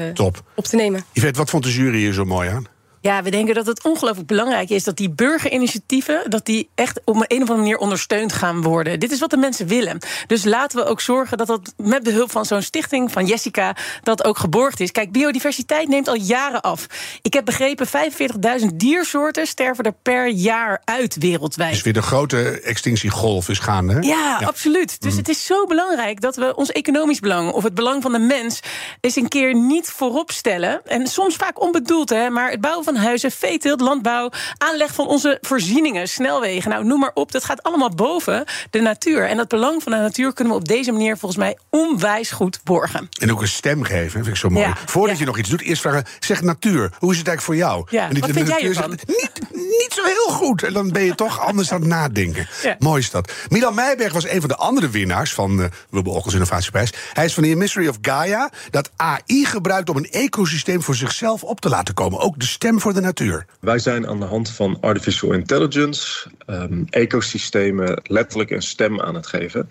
op 0.54 0.64
te 0.64 0.76
nemen. 0.76 1.04
Yvette, 1.12 1.38
wat 1.38 1.50
vond 1.50 1.64
de 1.64 1.72
jury 1.72 1.98
hier 1.98 2.12
zo 2.12 2.24
mooi 2.24 2.48
aan? 2.48 2.66
Ja, 3.02 3.22
we 3.22 3.30
denken 3.30 3.54
dat 3.54 3.66
het 3.66 3.84
ongelooflijk 3.84 4.26
belangrijk 4.26 4.70
is 4.70 4.84
dat 4.84 4.96
die 4.96 5.10
burgerinitiatieven 5.10 6.30
dat 6.30 6.46
die 6.46 6.68
echt 6.74 7.00
op 7.04 7.14
een, 7.14 7.22
of 7.22 7.30
andere 7.30 7.58
manier 7.58 7.76
ondersteund 7.78 8.32
gaan 8.32 8.62
worden. 8.62 9.00
Dit 9.00 9.12
is 9.12 9.18
wat 9.18 9.30
de 9.30 9.36
mensen 9.36 9.66
willen. 9.66 9.98
Dus 10.26 10.44
laten 10.44 10.78
we 10.78 10.84
ook 10.84 11.00
zorgen 11.00 11.38
dat 11.38 11.46
dat 11.46 11.74
met 11.76 12.02
behulp 12.02 12.30
van 12.30 12.44
zo'n 12.44 12.62
stichting 12.62 13.12
van 13.12 13.26
Jessica 13.26 13.76
dat 14.02 14.24
ook 14.24 14.38
geborgd 14.38 14.80
is. 14.80 14.92
Kijk, 14.92 15.12
biodiversiteit 15.12 15.88
neemt 15.88 16.08
al 16.08 16.16
jaren 16.16 16.60
af. 16.60 16.86
Ik 17.22 17.32
heb 17.32 17.44
begrepen 17.44 17.86
45.000 17.86 18.66
diersoorten 18.74 19.46
sterven 19.46 19.84
er 19.84 19.94
per 20.02 20.28
jaar 20.28 20.82
uit 20.84 21.16
wereldwijd. 21.18 21.72
Dus 21.72 21.82
weer 21.82 21.92
de 21.92 22.02
grote 22.02 22.60
extinctiegolf 22.60 23.48
is 23.48 23.58
gaande. 23.58 23.92
Hè? 23.92 24.00
Ja, 24.00 24.40
absoluut. 24.44 25.00
Dus 25.00 25.16
het 25.16 25.28
is 25.28 25.46
zo 25.46 25.66
belangrijk 25.66 26.20
dat 26.20 26.36
we 26.36 26.56
ons 26.56 26.72
economisch 26.72 27.20
belang 27.20 27.52
of 27.52 27.62
het 27.62 27.74
belang 27.74 28.02
van 28.02 28.12
de 28.12 28.18
mens 28.18 28.60
eens 29.00 29.16
een 29.16 29.28
keer 29.28 29.54
niet 29.54 29.86
voorop 29.90 30.30
stellen. 30.30 30.80
En 30.84 31.06
soms 31.06 31.36
vaak 31.36 31.62
onbedoeld, 31.62 32.08
hè, 32.08 32.30
maar 32.30 32.50
het 32.50 32.60
bouwen 32.60 32.84
van 32.84 32.89
huizen, 32.96 33.30
veeteelt, 33.30 33.80
landbouw, 33.80 34.30
aanleg 34.58 34.94
van 34.94 35.06
onze 35.06 35.38
voorzieningen, 35.40 36.08
snelwegen, 36.08 36.70
nou 36.70 36.84
noem 36.84 37.00
maar 37.00 37.10
op, 37.14 37.32
dat 37.32 37.44
gaat 37.44 37.62
allemaal 37.62 37.94
boven 37.94 38.44
de 38.70 38.80
natuur. 38.80 39.26
En 39.26 39.36
dat 39.36 39.48
belang 39.48 39.82
van 39.82 39.92
de 39.92 39.98
natuur 39.98 40.32
kunnen 40.32 40.54
we 40.54 40.60
op 40.60 40.68
deze 40.68 40.92
manier 40.92 41.16
volgens 41.16 41.40
mij 41.40 41.58
onwijs 41.70 42.30
goed 42.30 42.60
borgen. 42.64 43.08
En 43.18 43.32
ook 43.32 43.40
een 43.40 43.48
stem 43.48 43.82
geven, 43.82 44.10
vind 44.10 44.26
ik 44.26 44.36
zo 44.36 44.48
mooi. 44.48 44.66
Ja, 44.66 44.76
Voordat 44.86 45.12
ja. 45.14 45.20
je 45.20 45.26
nog 45.26 45.38
iets 45.38 45.48
doet, 45.48 45.62
eerst 45.62 45.82
vragen: 45.82 46.04
zeg 46.20 46.42
natuur, 46.42 46.92
hoe 46.98 47.12
is 47.12 47.18
het 47.18 47.28
eigenlijk 47.28 47.40
voor 47.40 47.56
jou? 47.56 47.86
Ja, 47.90 48.08
en 48.08 48.20
wat 48.20 48.28
de 48.28 48.34
vind 48.34 48.48
jij 48.48 48.62
ervan? 48.62 48.90
zegt, 48.90 49.06
niet, 49.06 49.40
niet 49.52 49.92
zo 49.94 50.04
heel 50.04 50.34
goed. 50.34 50.62
En 50.62 50.72
dan 50.72 50.90
ben 50.90 51.02
je 51.02 51.14
toch 51.14 51.40
anders 51.40 51.72
aan 51.72 51.80
het 51.80 51.88
nadenken. 51.88 52.48
Mooi 52.78 53.00
is 53.00 53.10
dat. 53.10 53.32
Milan 53.48 53.74
Meijberg 53.74 54.12
was 54.12 54.28
een 54.28 54.40
van 54.40 54.48
de 54.48 54.56
andere 54.56 54.88
winnaars 54.88 55.34
van 55.34 55.60
uh, 55.60 55.66
Wilbur 55.90 56.12
Okkels 56.12 56.34
Innovatieprijs. 56.34 56.92
Hij 57.12 57.24
is 57.24 57.34
van 57.34 57.42
de 57.42 57.56
Mystery 57.56 57.88
of 57.88 57.98
Gaia, 58.00 58.50
dat 58.70 58.90
AI 58.96 59.44
gebruikt 59.44 59.90
om 59.90 59.96
een 59.96 60.10
ecosysteem 60.10 60.82
voor 60.82 60.94
zichzelf 60.94 61.42
op 61.42 61.60
te 61.60 61.68
laten 61.68 61.94
komen. 61.94 62.20
Ook 62.20 62.38
de 62.38 62.46
stem 62.46 62.79
voor 62.80 62.94
de 62.94 63.00
natuur. 63.00 63.46
Wij 63.60 63.78
zijn 63.78 64.06
aan 64.06 64.20
de 64.20 64.26
hand 64.26 64.50
van 64.50 64.78
artificial 64.80 65.32
intelligence 65.32 66.30
um, 66.46 66.86
ecosystemen 66.90 68.00
letterlijk 68.02 68.50
een 68.50 68.62
stem 68.62 69.00
aan 69.00 69.14
het 69.14 69.26
geven. 69.26 69.68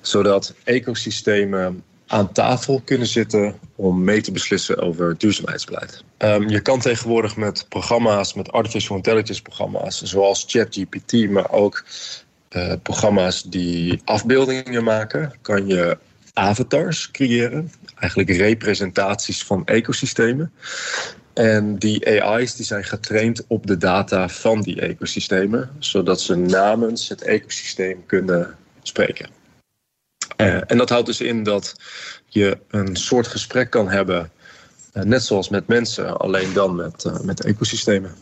Zodat 0.00 0.54
ecosystemen 0.64 1.82
aan 2.06 2.32
tafel 2.32 2.82
kunnen 2.84 3.06
zitten 3.06 3.54
om 3.74 4.04
mee 4.04 4.20
te 4.20 4.32
beslissen 4.32 4.78
over 4.78 5.18
duurzaamheidsbeleid. 5.18 6.04
Um, 6.18 6.48
je 6.48 6.60
kan 6.60 6.80
tegenwoordig 6.80 7.36
met 7.36 7.66
programma's, 7.68 8.34
met 8.34 8.52
artificial 8.52 8.96
intelligence 8.96 9.42
programma's, 9.42 10.02
zoals 10.02 10.44
ChatGPT, 10.48 11.30
maar 11.30 11.50
ook 11.50 11.84
uh, 12.50 12.72
programma's 12.82 13.42
die 13.42 14.00
afbeeldingen 14.04 14.84
maken, 14.84 15.32
kan 15.42 15.66
je 15.66 15.98
avatars 16.32 17.10
creëren. 17.10 17.72
Eigenlijk 17.94 18.30
representaties 18.30 19.44
van 19.44 19.64
ecosystemen. 19.64 20.52
En 21.38 21.76
die 21.78 22.22
AI's 22.22 22.54
die 22.54 22.64
zijn 22.64 22.84
getraind 22.84 23.44
op 23.46 23.66
de 23.66 23.76
data 23.76 24.28
van 24.28 24.60
die 24.60 24.80
ecosystemen, 24.80 25.70
zodat 25.78 26.20
ze 26.20 26.36
namens 26.36 27.08
het 27.08 27.22
ecosysteem 27.22 28.06
kunnen 28.06 28.56
spreken. 28.82 29.28
Uh, 30.36 30.60
en 30.66 30.78
dat 30.78 30.88
houdt 30.88 31.06
dus 31.06 31.20
in 31.20 31.42
dat 31.42 31.74
je 32.26 32.58
een 32.70 32.96
soort 32.96 33.26
gesprek 33.26 33.70
kan 33.70 33.88
hebben, 33.88 34.30
uh, 34.92 35.02
net 35.02 35.24
zoals 35.24 35.48
met 35.48 35.66
mensen, 35.66 36.16
alleen 36.16 36.52
dan 36.52 36.74
met, 36.74 37.04
uh, 37.04 37.20
met 37.20 37.44
ecosystemen. 37.44 38.14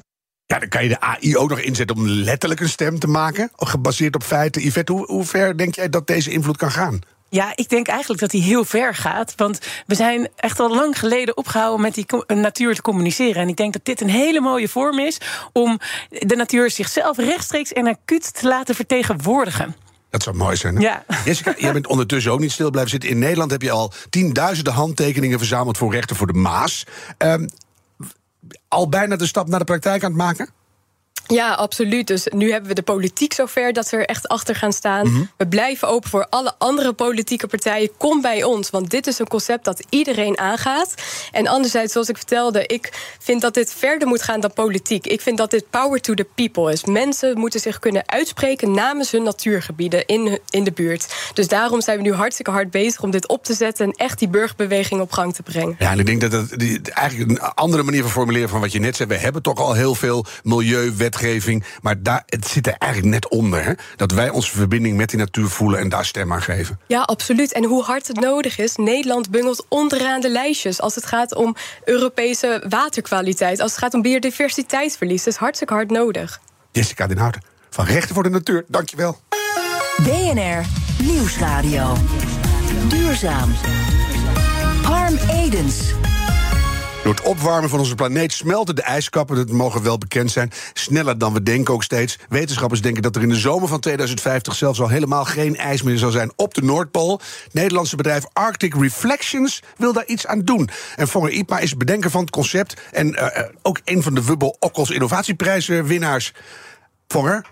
Ja, 0.47 0.59
dan 0.59 0.69
kan 0.69 0.83
je 0.83 0.89
de 0.89 1.01
AI 1.01 1.37
ook 1.37 1.51
nog 1.51 1.61
inzetten 1.61 1.97
om 1.97 2.09
letterlijk 2.09 2.61
een 2.61 2.69
stem 2.69 2.99
te 2.99 3.07
maken, 3.07 3.51
gebaseerd 3.57 4.15
op 4.15 4.23
feiten. 4.23 4.63
Yvette, 4.63 4.93
hoe, 4.93 5.07
hoe 5.07 5.25
ver 5.25 5.57
denk 5.57 5.75
jij 5.75 5.89
dat 5.89 6.07
deze 6.07 6.31
invloed 6.31 6.57
kan 6.57 6.71
gaan? 6.71 7.01
Ja, 7.35 7.53
ik 7.55 7.69
denk 7.69 7.87
eigenlijk 7.87 8.21
dat 8.21 8.33
hij 8.33 8.41
heel 8.41 8.65
ver 8.65 8.95
gaat. 8.95 9.33
Want 9.37 9.59
we 9.87 9.95
zijn 9.95 10.29
echt 10.37 10.61
al 10.61 10.75
lang 10.75 10.99
geleden 10.99 11.37
opgehouden 11.37 11.81
met 11.81 11.95
die 11.95 12.07
natuur 12.27 12.75
te 12.75 12.83
communiceren. 12.83 13.43
En 13.43 13.49
ik 13.49 13.57
denk 13.57 13.73
dat 13.73 13.85
dit 13.85 14.01
een 14.01 14.11
hele 14.11 14.41
mooie 14.41 14.69
vorm 14.69 14.99
is 14.99 15.19
om 15.53 15.81
de 16.09 16.37
natuur 16.37 16.71
zichzelf 16.71 17.17
rechtstreeks 17.17 17.73
en 17.73 17.87
acuut 17.87 18.35
te 18.35 18.49
laten 18.49 18.75
vertegenwoordigen. 18.75 19.77
Dat 20.11 20.23
zou 20.23 20.37
mooi 20.37 20.57
zijn. 20.57 20.77
Hè? 20.77 20.81
Ja. 20.81 21.05
Jessica, 21.25 21.55
jij 21.57 21.73
bent 21.73 21.87
ondertussen 21.87 22.33
ook 22.33 22.41
niet 22.41 22.53
stil 22.53 22.71
blijven 22.71 22.91
zitten. 22.91 23.11
In 23.11 23.19
Nederland 23.19 23.51
heb 23.51 23.63
je 23.63 23.71
al 23.71 23.93
tienduizenden 24.11 24.73
handtekeningen 24.73 25.39
verzameld 25.39 25.79
voor 25.79 25.93
rechten 25.93 26.17
voor 26.17 26.27
de 26.27 26.39
Maas. 26.39 26.87
Um, 27.19 27.49
al 28.69 28.89
bijna 28.89 29.17
de 29.17 29.27
stap 29.27 29.49
naar 29.49 29.59
de 29.59 29.65
praktijk 29.65 30.05
aan 30.05 30.11
het 30.11 30.21
maken? 30.21 30.51
Ja, 31.27 31.53
absoluut. 31.53 32.07
Dus 32.07 32.27
nu 32.31 32.51
hebben 32.51 32.69
we 32.69 32.75
de 32.75 32.83
politiek 32.83 33.33
zover 33.33 33.73
dat 33.73 33.91
we 33.91 33.97
er 33.97 34.07
echt 34.07 34.29
achter 34.29 34.55
gaan 34.55 34.73
staan. 34.73 35.07
Mm 35.07 35.15
-hmm. 35.15 35.31
We 35.37 35.47
blijven 35.47 35.89
open 35.89 36.11
voor 36.11 36.27
alle 36.31 36.55
andere 36.59 36.93
politieke 36.93 37.47
partijen. 37.47 37.91
Kom 37.97 38.21
bij 38.21 38.43
ons, 38.43 38.71
want 38.71 38.91
dit 38.91 39.07
is 39.07 39.19
een 39.19 39.29
concept 39.29 39.65
dat 39.65 39.85
iedereen 39.89 40.39
aangaat. 40.39 40.95
En 41.33 41.47
anderzijds, 41.47 41.93
zoals 41.93 42.09
ik 42.09 42.17
vertelde, 42.17 42.67
ik 42.67 42.93
vind 43.19 43.41
dat 43.41 43.55
dit 43.55 43.73
verder 43.73 44.09
moet 44.09 44.23
gaan 44.23 44.41
dan 44.41 44.53
politiek. 44.53 45.07
Ik 45.07 45.21
vind 45.21 45.39
dat 45.39 45.51
dit 45.51 45.71
power 45.71 46.01
to 46.01 46.15
the 46.15 46.27
people 46.35 46.73
is. 46.73 46.85
Mensen 46.85 47.39
moeten 47.39 47.61
zich 47.61 47.79
kunnen 47.79 48.03
uitspreken 48.07 48.71
namens 48.71 49.11
hun 49.11 49.23
natuurgebieden 49.23 50.07
in, 50.07 50.39
in 50.51 50.65
de 50.65 50.73
buurt. 50.73 51.15
Dus 51.35 51.49
daarom 51.49 51.81
zijn 51.81 51.97
we 51.97 52.03
nu 52.03 52.13
hartstikke 52.13 52.51
hard 52.51 52.71
bezig 52.71 53.03
om 53.03 53.11
dit 53.11 53.29
op 53.29 53.45
te 53.45 53.55
zetten 53.55 53.87
en 53.87 53.93
echt 53.93 54.19
die 54.19 54.29
burgerbeweging 54.29 55.01
op 55.01 55.13
gang 55.13 55.35
te 55.35 55.43
brengen. 55.43 55.77
Ja, 55.79 55.91
en 55.91 55.99
ik 55.99 56.07
denk 56.07 56.21
dat 56.21 56.31
dat 56.31 56.49
die, 56.57 56.81
eigenlijk 56.93 57.31
een 57.31 57.41
andere 57.41 57.83
manier 57.83 58.03
van 58.03 58.11
formuleren 58.11 58.49
van 58.49 58.61
wat 58.61 58.73
je 58.73 58.79
net 58.79 58.97
zei. 58.97 59.09
We 59.09 59.17
hebben 59.17 59.43
toch 59.43 59.59
al 59.59 59.73
heel 59.73 59.95
veel 59.95 60.25
milieuwet 60.43 61.14
wetgeving. 61.15 61.65
Maar 61.83 62.03
daar, 62.03 62.23
het 62.27 62.47
zit 62.47 62.67
er 62.67 62.75
eigenlijk 62.79 63.13
net 63.13 63.29
onder. 63.29 63.65
Hè? 63.65 63.73
Dat 63.97 64.13
wij 64.13 64.31
onze 64.31 64.51
verbinding 64.51 64.97
met 64.97 65.09
die 65.11 65.19
natuur 65.19 65.49
voelen 65.49 65.81
en 65.81 65.89
daar 65.89 66.05
stem 66.05 66.33
aan 66.33 66.43
geven. 66.43 66.81
Ja, 66.87 67.01
absoluut. 67.01 67.53
En 67.53 67.65
hoe 67.65 67.83
hard 67.83 68.07
het 68.07 68.21
nodig 68.21 68.59
is. 68.59 68.77
Nederland 68.77 69.31
bungelt 69.31 69.67
onderaan 69.69 70.21
de 70.21 70.31
lijstjes. 70.31 70.81
Als 70.81 70.95
het 70.95 71.07
gaat 71.07 71.35
om 71.35 71.57
Europese 71.85 72.65
waterkwaliteit. 72.69 73.61
Als 73.61 73.71
het 73.71 73.81
gaat 73.81 73.95
om 73.95 74.03
biodiversiteitsverlies. 74.03 75.25
Dat 75.25 75.33
is 75.33 75.39
hartstikke 75.39 75.75
hard 75.75 75.91
nodig. 75.91 76.41
Jessica 76.73 77.07
Den 77.07 77.19
Houten 77.19 77.43
van 77.71 77.85
Rechten 77.85 78.15
voor 78.15 78.23
de 78.23 78.29
Natuur. 78.29 78.65
Dankjewel. 78.69 79.21
BNR 80.03 80.65
Nieuwsradio. 81.03 81.97
Duurzaam. 82.89 83.55
Harm 84.83 85.17
Edens. 85.31 85.95
Door 87.05 87.15
het 87.15 87.25
opwarmen 87.25 87.71
van 87.71 87.79
onze 87.79 87.95
planeet 87.95 88.33
smelten 88.33 88.75
de 88.75 88.83
ijskappen, 88.83 89.37
dat 89.37 89.51
mogen 89.51 89.83
wel 89.83 89.99
bekend 89.99 90.31
zijn, 90.31 90.53
sneller 90.73 91.19
dan 91.19 91.33
we 91.33 91.43
denken 91.43 91.75
ook 91.75 91.83
steeds. 91.83 92.19
Wetenschappers 92.29 92.81
denken 92.81 93.03
dat 93.03 93.17
er 93.17 93.23
in 93.23 93.29
de 93.29 93.37
zomer 93.37 93.69
van 93.69 93.81
2050 93.81 94.55
zelfs 94.55 94.81
al 94.81 94.89
helemaal 94.89 95.25
geen 95.25 95.57
ijs 95.57 95.83
meer 95.83 95.99
zal 95.99 96.11
zijn 96.11 96.33
op 96.37 96.55
de 96.55 96.63
Noordpool. 96.63 97.21
Het 97.45 97.55
Nederlandse 97.55 97.97
bedrijf 97.97 98.25
Arctic 98.33 98.75
Reflections 98.75 99.63
wil 99.77 99.93
daar 99.93 100.07
iets 100.07 100.27
aan 100.27 100.41
doen. 100.41 100.69
En 100.97 101.09
Vonger 101.09 101.31
Ipma 101.31 101.59
is 101.59 101.77
bedenker 101.77 102.11
van 102.11 102.21
het 102.21 102.31
concept 102.31 102.81
en 102.93 103.09
uh, 103.09 103.27
ook 103.63 103.81
een 103.85 104.03
van 104.03 104.15
de 104.15 104.25
Wubbel 104.25 104.57
Okkels 104.59 104.91
innovatieprijswinnaars. 104.91 106.33
Vonger? 107.09 107.47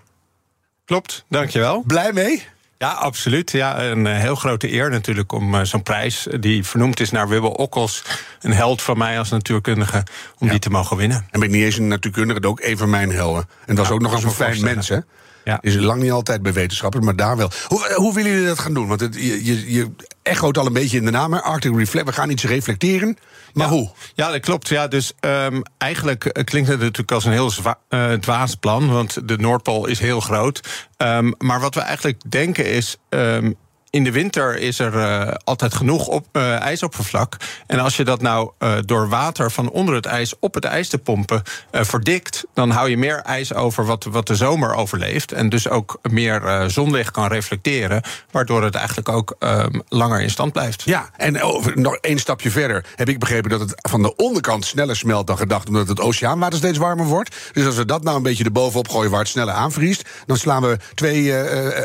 Klopt, 0.85 1.25
dankjewel. 1.29 1.83
Blij 1.87 2.13
mee? 2.13 2.52
Ja, 2.83 2.89
absoluut. 2.89 3.51
Ja, 3.51 3.81
een 3.81 4.05
heel 4.05 4.35
grote 4.35 4.73
eer 4.73 4.89
natuurlijk 4.89 5.31
om 5.31 5.55
uh, 5.55 5.61
zo'n 5.61 5.83
prijs... 5.83 6.27
die 6.39 6.63
vernoemd 6.63 6.99
is 6.99 7.11
naar 7.11 7.27
Wibbel 7.27 7.51
Okkels... 7.51 8.03
een 8.41 8.53
held 8.53 8.81
van 8.81 8.97
mij 8.97 9.19
als 9.19 9.29
natuurkundige, 9.29 10.03
om 10.37 10.45
ja. 10.45 10.51
die 10.51 10.59
te 10.59 10.69
mogen 10.69 10.97
winnen. 10.97 11.17
En 11.17 11.39
ben 11.39 11.49
ik 11.49 11.55
niet 11.55 11.63
eens 11.63 11.77
een 11.77 11.87
natuurkundige, 11.87 12.47
ook 12.47 12.61
een 12.61 12.77
van 12.77 12.89
mijn 12.89 13.11
helden. 13.11 13.49
En 13.65 13.75
dat 13.75 13.85
is 13.85 13.91
ook 13.91 14.01
nog 14.01 14.13
eens 14.13 14.23
een 14.23 14.31
fijn 14.31 14.61
mens, 14.61 14.89
hè? 14.89 14.97
Ja. 15.43 15.57
Is 15.61 15.75
lang 15.75 16.01
niet 16.01 16.11
altijd 16.11 16.41
bij 16.41 16.53
wetenschappers, 16.53 17.05
maar 17.05 17.15
daar 17.15 17.37
wel. 17.37 17.51
Hoe, 17.67 17.93
hoe 17.95 18.13
willen 18.13 18.31
jullie 18.31 18.47
dat 18.47 18.59
gaan 18.59 18.73
doen? 18.73 18.87
Want 18.87 18.99
het, 18.99 19.15
je, 19.15 19.45
je, 19.45 19.73
je 19.73 19.91
echoot 20.21 20.57
al 20.57 20.65
een 20.65 20.73
beetje 20.73 20.97
in 20.97 21.05
de 21.05 21.11
naam, 21.11 21.33
Arctic 21.33 21.75
Reflect. 21.75 22.05
We 22.07 22.13
gaan 22.13 22.29
iets 22.29 22.43
reflecteren. 22.43 23.17
Maar 23.53 23.67
ja. 23.67 23.73
hoe? 23.73 23.91
Ja, 24.13 24.31
dat 24.31 24.39
klopt. 24.39 24.67
Ja, 24.67 24.87
dus 24.87 25.13
um, 25.19 25.61
eigenlijk 25.77 26.41
klinkt 26.43 26.69
het 26.69 26.79
natuurlijk 26.79 27.11
als 27.11 27.25
een 27.25 27.31
heel 27.31 27.51
uh, 27.89 28.13
dwaas 28.13 28.55
plan. 28.55 28.91
Want 28.91 29.27
de 29.27 29.37
Noordpool 29.37 29.85
is 29.85 29.99
heel 29.99 30.19
groot. 30.19 30.87
Um, 30.97 31.33
maar 31.37 31.59
wat 31.59 31.75
we 31.75 31.81
eigenlijk 31.81 32.31
denken 32.31 32.65
is. 32.65 32.97
Um, 33.09 33.55
in 33.93 34.03
de 34.03 34.11
winter 34.11 34.57
is 34.57 34.79
er 34.79 34.93
uh, 34.93 35.33
altijd 35.43 35.73
genoeg 35.73 36.07
op, 36.07 36.25
uh, 36.31 36.59
ijsoppervlak. 36.59 37.37
En 37.67 37.79
als 37.79 37.97
je 37.97 38.03
dat 38.03 38.21
nou 38.21 38.51
uh, 38.59 38.73
door 38.85 39.09
water 39.09 39.51
van 39.51 39.69
onder 39.69 39.95
het 39.95 40.05
ijs 40.05 40.33
op 40.39 40.53
het 40.53 40.63
ijs 40.63 40.89
te 40.89 40.97
pompen 40.97 41.41
verdikt, 41.71 42.43
dan 42.53 42.69
hou 42.69 42.89
je 42.89 42.97
meer 42.97 43.17
ijs 43.17 43.53
over 43.53 43.85
wat, 43.85 44.03
wat 44.03 44.27
de 44.27 44.35
zomer 44.35 44.73
overleeft. 44.73 45.31
En 45.31 45.49
dus 45.49 45.69
ook 45.69 45.99
meer 46.01 46.63
zonlicht 46.67 47.11
kan 47.11 47.27
reflecteren. 47.27 48.01
Waardoor 48.31 48.63
het 48.63 48.75
eigenlijk 48.75 49.09
ook 49.09 49.35
um, 49.39 49.81
langer 49.87 50.21
in 50.21 50.29
stand 50.29 50.53
blijft. 50.53 50.81
Ja, 50.85 51.09
en 51.17 51.41
over, 51.41 51.79
nog 51.79 51.95
één 51.95 52.19
stapje 52.19 52.51
verder 52.51 52.85
heb 52.95 53.09
ik 53.09 53.19
begrepen 53.19 53.49
dat 53.49 53.59
het 53.59 53.73
van 53.89 54.01
de 54.01 54.15
onderkant 54.15 54.65
sneller 54.65 54.95
smelt 54.95 55.27
dan 55.27 55.37
gedacht, 55.37 55.67
omdat 55.67 55.87
het 55.87 55.99
oceaanwater 55.99 56.57
steeds 56.57 56.77
warmer 56.77 57.05
wordt. 57.05 57.35
Dus 57.53 57.65
als 57.65 57.75
we 57.75 57.85
dat 57.85 58.03
nou 58.03 58.17
een 58.17 58.23
beetje 58.23 58.43
erbovenop 58.43 58.89
gooien 58.89 59.11
waar 59.11 59.19
het 59.19 59.29
sneller 59.29 59.53
aanvriest, 59.53 60.09
dan 60.25 60.37
slaan 60.37 60.61
we 60.61 60.77
twee 60.93 61.33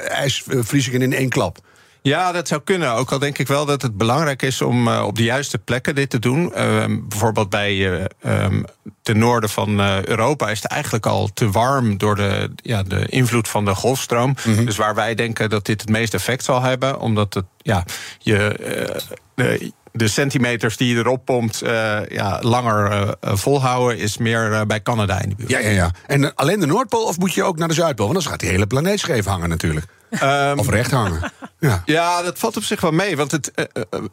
ijsvriezingen 0.09 1.03
in 1.03 1.13
één 1.13 1.29
klap. 1.29 1.59
Ja, 2.09 2.33
dat 2.33 2.49
zou 2.49 2.61
kunnen. 2.65 2.93
Ook 2.93 3.13
al 3.13 3.19
denk 3.19 3.39
ik 3.39 3.47
wel 3.47 3.67
dat 3.67 3.83
het 3.83 3.97
belangrijk 3.97 4.43
is 4.43 4.63
om 4.63 4.89
uh, 4.89 5.05
op 5.07 5.17
de 5.17 5.23
juiste 5.23 5.59
plekken 5.59 5.95
dit 5.95 6.11
te 6.11 6.19
doen. 6.19 6.53
Uh, 6.57 6.85
bijvoorbeeld 7.09 7.51
bij 7.51 7.75
uh, 7.75 8.05
um, 8.45 8.65
ten 9.03 9.19
noorden 9.19 9.51
van 9.51 9.81
Europa 9.81 10.51
is 10.51 10.63
het 10.63 10.71
eigenlijk 10.71 11.07
al 11.07 11.31
te 11.35 11.51
warm 11.51 11.99
door 11.99 12.17
de, 12.17 12.51
ja, 12.57 12.83
de 12.83 13.07
invloed 13.07 13.49
van 13.49 13.65
de 13.65 13.75
golfstroom. 13.75 14.37
Mm 14.45 14.55
-hmm. 14.55 14.65
Dus 14.65 14.77
waar 14.77 14.95
wij 14.95 15.15
denken 15.15 15.51
dat 15.51 15.67
dit 15.67 15.81
het 15.81 15.91
meeste 15.91 16.17
effect 16.17 16.45
zal 16.45 16.63
hebben, 16.63 17.01
omdat 17.01 17.35
het 17.35 17.45
ja, 17.57 17.85
je. 18.19 18.57
de, 19.35 19.73
de 19.93 20.09
centimeters 20.09 20.77
die 20.77 20.95
je 20.95 20.99
erop 20.99 21.25
pompt 21.25 21.63
uh, 21.63 21.99
ja, 22.09 22.39
langer 22.41 22.93
uh, 22.93 23.11
volhouden... 23.21 23.99
is 23.99 24.19
meer 24.19 24.51
uh, 24.51 24.61
bij 24.63 24.83
Canada 24.83 25.21
in 25.21 25.29
de 25.29 25.35
buurt. 25.35 25.51
Ja, 25.51 25.59
ja, 25.59 25.71
ja. 25.71 25.91
En 26.07 26.35
alleen 26.35 26.61
de 26.61 26.67
Noordpool 26.67 27.05
of 27.05 27.19
moet 27.19 27.35
je 27.35 27.43
ook 27.43 27.59
naar 27.59 27.69
de 27.69 27.75
Zuidpool? 27.75 28.07
Want 28.07 28.19
dan 28.23 28.31
gaat 28.31 28.41
die 28.41 28.49
hele 28.49 28.67
planeet 28.67 28.99
scheef 28.99 29.25
hangen 29.25 29.49
natuurlijk. 29.49 29.87
Um, 30.23 30.59
of 30.59 30.69
recht 30.69 30.91
hangen. 30.91 31.33
Ja. 31.61 31.83
ja, 31.85 32.23
dat 32.23 32.39
valt 32.39 32.57
op 32.57 32.63
zich 32.63 32.81
wel 32.81 32.91
mee. 32.91 33.17
Want 33.17 33.31
het, 33.31 33.53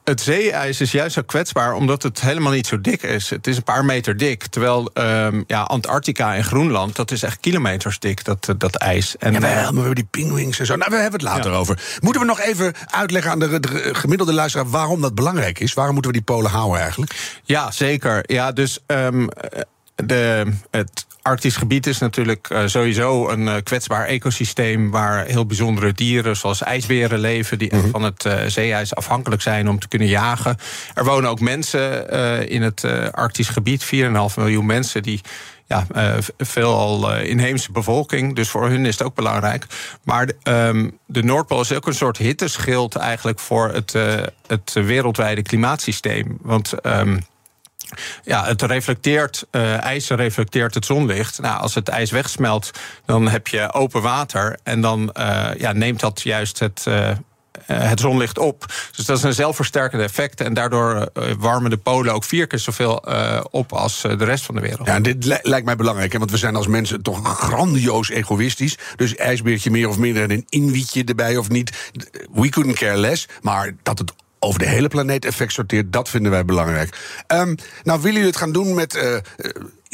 het 0.03 0.21
zeeijs 0.21 0.81
is 0.81 0.91
juist 0.91 1.13
zo 1.13 1.21
kwetsbaar... 1.21 1.73
omdat 1.73 2.03
het 2.03 2.21
helemaal 2.21 2.51
niet 2.51 2.67
zo 2.67 2.81
dik 2.81 3.03
is. 3.03 3.29
Het 3.29 3.47
is 3.47 3.57
een 3.57 3.63
paar 3.63 3.85
meter 3.85 4.17
dik. 4.17 4.45
Terwijl 4.45 4.91
um, 4.93 5.43
ja, 5.47 5.61
Antarctica 5.61 6.35
en 6.35 6.43
Groenland... 6.43 6.95
dat 6.95 7.11
is 7.11 7.23
echt 7.23 7.39
kilometers 7.39 7.99
dik, 7.99 8.23
dat, 8.23 8.53
dat 8.57 8.75
ijs. 8.75 9.17
En, 9.17 9.33
ja, 9.33 9.39
maar 9.39 9.49
we 9.71 9.77
hebben 9.77 9.95
die 9.95 10.07
pinguïns 10.11 10.59
en 10.59 10.65
zo. 10.65 10.75
Nou, 10.75 10.91
we 10.91 10.97
hebben 10.97 11.19
het 11.19 11.29
later 11.29 11.51
ja. 11.51 11.57
over. 11.57 11.97
Moeten 11.99 12.21
we 12.21 12.27
nog 12.27 12.39
even 12.39 12.73
uitleggen 12.85 13.31
aan 13.31 13.39
de, 13.39 13.59
de 13.59 13.93
gemiddelde 13.93 14.33
luisteraar... 14.33 14.69
waarom 14.69 15.01
dat 15.01 15.15
belangrijk 15.15 15.59
is? 15.59 15.73
Waarom 15.73 15.93
moeten 15.93 16.11
we 16.11 16.17
die 16.17 16.25
polen 16.25 16.51
houden 16.51 16.81
eigenlijk? 16.81 17.39
Ja, 17.43 17.71
zeker. 17.71 18.23
Ja, 18.25 18.51
dus 18.51 18.79
um, 18.87 19.29
de, 19.95 20.51
het 20.71 21.05
Arktisch 21.21 21.55
gebied 21.55 21.87
is 21.87 21.97
natuurlijk 21.97 22.49
uh, 22.49 22.61
sowieso 22.65 23.29
een 23.29 23.41
uh, 23.41 23.55
kwetsbaar 23.63 24.05
ecosysteem... 24.05 24.91
waar 24.91 25.25
heel 25.25 25.45
bijzondere 25.45 25.93
dieren 25.93 26.35
zoals 26.35 26.63
ijsberen 26.63 27.19
leven... 27.19 27.57
die 27.57 27.75
mm 27.75 27.81
-hmm. 27.81 27.89
van 27.89 28.03
het 28.03 28.25
uh, 28.25 28.33
zeeijs 28.47 28.95
afhankelijk 28.95 29.41
zijn 29.41 29.69
om 29.69 29.79
te 29.79 29.87
kunnen 29.87 30.07
jagen. 30.07 30.57
Er 30.93 31.05
wonen 31.05 31.29
ook 31.29 31.39
mensen 31.39 32.09
in 32.49 32.61
het 32.61 32.83
Arktisch 33.11 33.47
gebied, 33.47 33.85
4,5 33.85 33.91
miljoen 34.35 34.65
mensen... 34.65 35.03
die 35.03 35.21
ja, 35.67 35.85
veelal 36.37 37.17
inheemse 37.17 37.71
bevolking. 37.71 38.35
Dus 38.35 38.49
voor 38.49 38.69
hun 38.69 38.85
is 38.85 38.97
het 38.97 39.07
ook 39.07 39.15
belangrijk. 39.15 39.65
Maar 40.03 40.31
um, 40.43 40.97
de 41.05 41.23
Noordpool 41.23 41.61
is 41.61 41.73
ook 41.73 41.87
een 41.87 41.93
soort 41.93 42.17
hitteschild 42.17 42.95
eigenlijk 42.95 43.39
voor 43.39 43.69
het, 43.69 43.93
het 44.47 44.73
wereldwijde 44.73 45.41
klimaatsysteem. 45.41 46.37
Want. 46.41 46.73
Um, 46.83 47.25
ja, 48.23 48.45
het 48.45 48.61
reflecteert, 48.61 49.47
uh, 49.51 49.83
ijs 49.83 50.09
reflecteert 50.09 50.73
het 50.73 50.85
zonlicht. 50.85 51.41
Nou, 51.41 51.61
als 51.61 51.75
het 51.75 51.89
ijs 51.89 52.11
wegsmelt, 52.11 52.71
dan 53.05 53.27
heb 53.27 53.47
je 53.47 53.73
open 53.73 54.01
water. 54.01 54.57
En 54.63 54.81
dan 54.81 55.13
uh, 55.19 55.47
ja, 55.57 55.71
neemt 55.71 55.99
dat 55.99 56.21
juist 56.21 56.59
het, 56.59 56.85
uh, 56.87 57.09
het 57.65 57.99
zonlicht 57.99 58.39
op. 58.39 58.65
Dus 58.95 59.05
dat 59.05 59.17
is 59.17 59.23
een 59.23 59.33
zelfversterkende 59.33 60.03
effect. 60.03 60.41
En 60.41 60.53
daardoor 60.53 61.09
warmen 61.37 61.69
de 61.69 61.77
polen 61.77 62.13
ook 62.13 62.23
vier 62.23 62.47
keer 62.47 62.59
zoveel 62.59 63.03
op 63.51 63.73
als 63.73 64.01
de 64.01 64.25
rest 64.25 64.45
van 64.45 64.55
de 64.55 64.61
wereld. 64.61 64.87
Ja, 64.87 64.99
dit 64.99 65.39
lijkt 65.41 65.65
mij 65.65 65.75
belangrijk, 65.75 66.11
hè, 66.11 66.19
want 66.19 66.31
we 66.31 66.37
zijn 66.37 66.55
als 66.55 66.67
mensen 66.67 67.01
toch 67.01 67.39
grandioos 67.39 68.09
egoïstisch. 68.09 68.77
Dus 68.95 69.15
ijsbeertje 69.15 69.71
meer 69.71 69.89
of 69.89 69.97
minder 69.97 70.23
en 70.23 70.31
een 70.31 70.45
inwietje 70.49 71.03
erbij 71.03 71.37
of 71.37 71.49
niet. 71.49 71.91
We 72.33 72.49
couldn't 72.49 72.77
care 72.77 72.97
less. 72.97 73.27
Maar 73.41 73.75
dat 73.83 73.99
het 73.99 74.13
over 74.45 74.59
de 74.59 74.67
hele 74.67 74.87
planeet 74.87 75.25
effect 75.25 75.53
sorteert. 75.53 75.93
Dat 75.93 76.09
vinden 76.09 76.31
wij 76.31 76.45
belangrijk. 76.45 77.23
Um, 77.27 77.55
nou, 77.83 77.99
willen 77.99 78.13
jullie 78.13 78.27
het 78.27 78.37
gaan 78.37 78.51
doen 78.51 78.73
met. 78.73 78.95
Uh, 78.95 79.17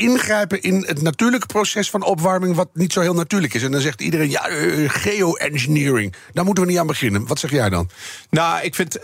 ingrijpen 0.01 0.61
in 0.61 0.83
het 0.87 1.01
natuurlijke 1.01 1.47
proces 1.47 1.89
van 1.89 2.03
opwarming, 2.03 2.55
wat 2.55 2.69
niet 2.73 2.93
zo 2.93 3.01
heel 3.01 3.13
natuurlijk 3.13 3.53
is. 3.53 3.63
En 3.63 3.71
dan 3.71 3.81
zegt 3.81 4.01
iedereen, 4.01 4.29
ja, 4.29 4.49
uh, 4.49 4.89
geoengineering, 4.89 6.13
daar 6.33 6.45
moeten 6.45 6.63
we 6.63 6.69
niet 6.69 6.79
aan 6.79 6.87
beginnen. 6.87 7.27
Wat 7.27 7.39
zeg 7.39 7.51
jij 7.51 7.69
dan? 7.69 7.89
Nou, 8.29 8.61
ik 8.61 8.75
vind, 8.75 8.97
uh, 8.97 9.03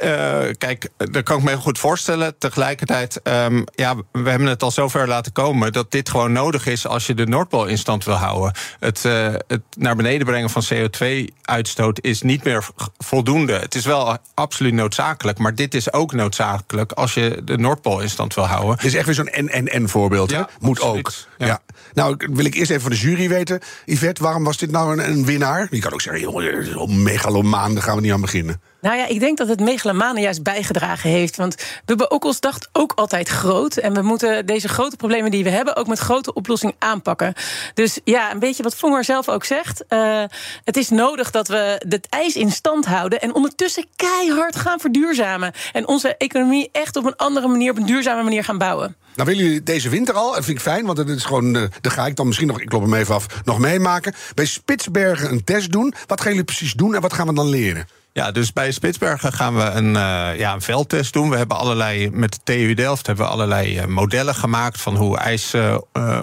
kijk, 0.57 0.89
dat 0.97 1.23
kan 1.23 1.37
ik 1.37 1.43
me 1.43 1.49
heel 1.49 1.59
goed 1.59 1.79
voorstellen. 1.79 2.37
Tegelijkertijd, 2.37 3.19
um, 3.23 3.63
ja, 3.75 3.95
we 4.11 4.29
hebben 4.29 4.47
het 4.47 4.63
al 4.63 4.71
zover 4.71 5.07
laten 5.07 5.31
komen 5.31 5.73
dat 5.73 5.91
dit 5.91 6.09
gewoon 6.09 6.31
nodig 6.31 6.65
is 6.65 6.87
als 6.87 7.07
je 7.07 7.13
de 7.13 7.25
Noordpool 7.25 7.65
in 7.65 7.77
stand 7.77 8.05
wil 8.05 8.15
houden. 8.15 8.53
Het, 8.79 9.03
uh, 9.03 9.33
het 9.47 9.61
naar 9.77 9.95
beneden 9.95 10.27
brengen 10.27 10.49
van 10.49 10.63
CO2-uitstoot 10.73 11.99
is 12.01 12.21
niet 12.21 12.43
meer 12.43 12.67
voldoende. 12.97 13.53
Het 13.53 13.75
is 13.75 13.85
wel 13.85 14.17
absoluut 14.33 14.73
noodzakelijk, 14.73 15.37
maar 15.37 15.55
dit 15.55 15.73
is 15.73 15.93
ook 15.93 16.13
noodzakelijk 16.13 16.91
als 16.91 17.13
je 17.13 17.41
de 17.43 17.57
Noordpool 17.57 17.99
in 17.99 18.09
stand 18.09 18.33
wil 18.33 18.45
houden. 18.45 18.71
Het 18.75 18.85
is 18.85 18.93
echt 18.93 19.05
weer 19.05 19.15
zo'n 19.15 19.27
en-en-en-voorbeeld. 19.27 20.31
Ja, 20.31 20.49
Moet 20.59 20.81
ook. 20.95 21.11
Ja. 21.37 21.45
ja. 21.45 21.61
Nou, 21.93 22.17
wil 22.31 22.45
ik 22.45 22.55
eerst 22.55 22.69
even 22.69 22.81
van 22.81 22.91
de 22.91 22.97
jury 22.97 23.29
weten. 23.29 23.59
Yvette, 23.85 24.23
waarom 24.23 24.43
was 24.43 24.57
dit 24.57 24.71
nou 24.71 24.91
een, 24.91 25.09
een 25.09 25.25
winnaar? 25.25 25.67
Je 25.69 25.79
kan 25.79 25.93
ook 25.93 26.01
zeggen, 26.01 26.21
joh, 26.21 26.87
megalomaan, 26.87 27.73
daar 27.73 27.83
gaan 27.83 27.95
we 27.95 28.01
niet 28.01 28.11
aan 28.11 28.21
beginnen. 28.21 28.61
Nou 28.81 28.97
ja, 28.97 29.07
ik 29.07 29.19
denk 29.19 29.37
dat 29.37 29.47
het 29.47 29.59
megalomane 29.59 30.19
juist 30.19 30.43
bijgedragen 30.43 31.09
heeft. 31.09 31.35
Want 31.35 31.55
Bubbe 31.85 32.09
Okkels 32.09 32.39
dacht 32.39 32.69
ook 32.71 32.91
altijd 32.95 33.27
groot. 33.27 33.77
En 33.77 33.93
we 33.93 34.01
moeten 34.01 34.45
deze 34.45 34.67
grote 34.67 34.95
problemen 34.95 35.31
die 35.31 35.43
we 35.43 35.49
hebben... 35.49 35.75
ook 35.75 35.87
met 35.87 35.99
grote 35.99 36.33
oplossingen 36.33 36.75
aanpakken. 36.79 37.33
Dus 37.73 37.99
ja, 38.03 38.31
een 38.31 38.39
beetje 38.39 38.63
wat 38.63 38.75
Vonger 38.75 39.03
zelf 39.03 39.29
ook 39.29 39.43
zegt. 39.43 39.83
Uh, 39.89 40.23
het 40.63 40.77
is 40.77 40.89
nodig 40.89 41.31
dat 41.31 41.47
we 41.47 41.81
het 41.89 42.07
ijs 42.09 42.35
in 42.35 42.51
stand 42.51 42.85
houden... 42.85 43.21
en 43.21 43.33
ondertussen 43.33 43.85
keihard 43.95 44.55
gaan 44.55 44.79
verduurzamen. 44.79 45.51
En 45.73 45.87
onze 45.87 46.17
economie 46.17 46.69
echt 46.71 46.95
op 46.95 47.05
een 47.05 47.15
andere 47.15 47.47
manier... 47.47 47.71
op 47.71 47.77
een 47.77 47.85
duurzame 47.85 48.23
manier 48.23 48.43
gaan 48.43 48.57
bouwen. 48.57 48.95
Nou 49.15 49.29
willen 49.29 49.43
jullie 49.43 49.63
deze 49.63 49.89
winter 49.89 50.15
al, 50.15 50.33
dat 50.33 50.45
vind 50.45 50.57
ik 50.57 50.63
fijn, 50.63 50.85
want 50.85 50.97
het 50.97 51.09
is 51.09 51.25
gewoon, 51.25 51.53
daar 51.53 51.91
ga 51.91 52.05
ik 52.05 52.15
dan 52.15 52.25
misschien 52.25 52.47
nog, 52.47 52.61
ik 52.61 52.67
klop 52.67 52.81
hem 52.81 52.93
even 52.93 53.15
af, 53.15 53.25
nog 53.43 53.59
meemaken. 53.59 54.13
Bij 54.33 54.45
Spitsbergen 54.45 55.31
een 55.31 55.43
test 55.43 55.71
doen. 55.71 55.93
Wat 56.05 56.21
gaan 56.21 56.29
jullie 56.29 56.45
precies 56.45 56.73
doen 56.73 56.95
en 56.95 57.01
wat 57.01 57.13
gaan 57.13 57.27
we 57.27 57.33
dan 57.33 57.49
leren? 57.49 57.87
Ja, 58.17 58.31
dus 58.31 58.53
bij 58.53 58.71
Spitsbergen 58.71 59.33
gaan 59.33 59.55
we 59.55 59.63
een, 59.63 59.87
uh, 59.87 60.39
ja, 60.39 60.53
een 60.53 60.61
veldtest 60.61 61.13
doen. 61.13 61.29
We 61.29 61.37
hebben 61.37 61.57
allerlei, 61.57 62.09
met 62.11 62.31
de 62.31 62.39
TU 62.43 62.73
Delft 62.73 63.07
hebben 63.07 63.25
we 63.25 63.31
allerlei 63.31 63.79
uh, 63.79 63.85
modellen 63.85 64.35
gemaakt 64.35 64.81
van 64.81 64.95
hoe 64.95 65.17
ijs 65.17 65.53
uh, 65.53 65.77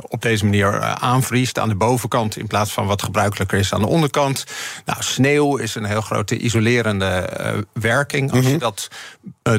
op 0.08 0.22
deze 0.22 0.44
manier 0.44 0.80
aanvriest 0.80 1.58
aan 1.58 1.68
de 1.68 1.74
bovenkant 1.74 2.36
in 2.36 2.46
plaats 2.46 2.72
van 2.72 2.86
wat 2.86 3.02
gebruikelijker 3.02 3.58
is 3.58 3.72
aan 3.72 3.80
de 3.80 3.86
onderkant. 3.86 4.44
Nou, 4.84 5.02
sneeuw 5.02 5.56
is 5.56 5.74
een 5.74 5.84
heel 5.84 6.00
grote 6.00 6.38
isolerende 6.38 7.28
werking. 7.72 8.30
Als 8.30 8.40
mm 8.40 8.44
-hmm. 8.44 8.52
je 8.52 8.58
dat 8.58 8.90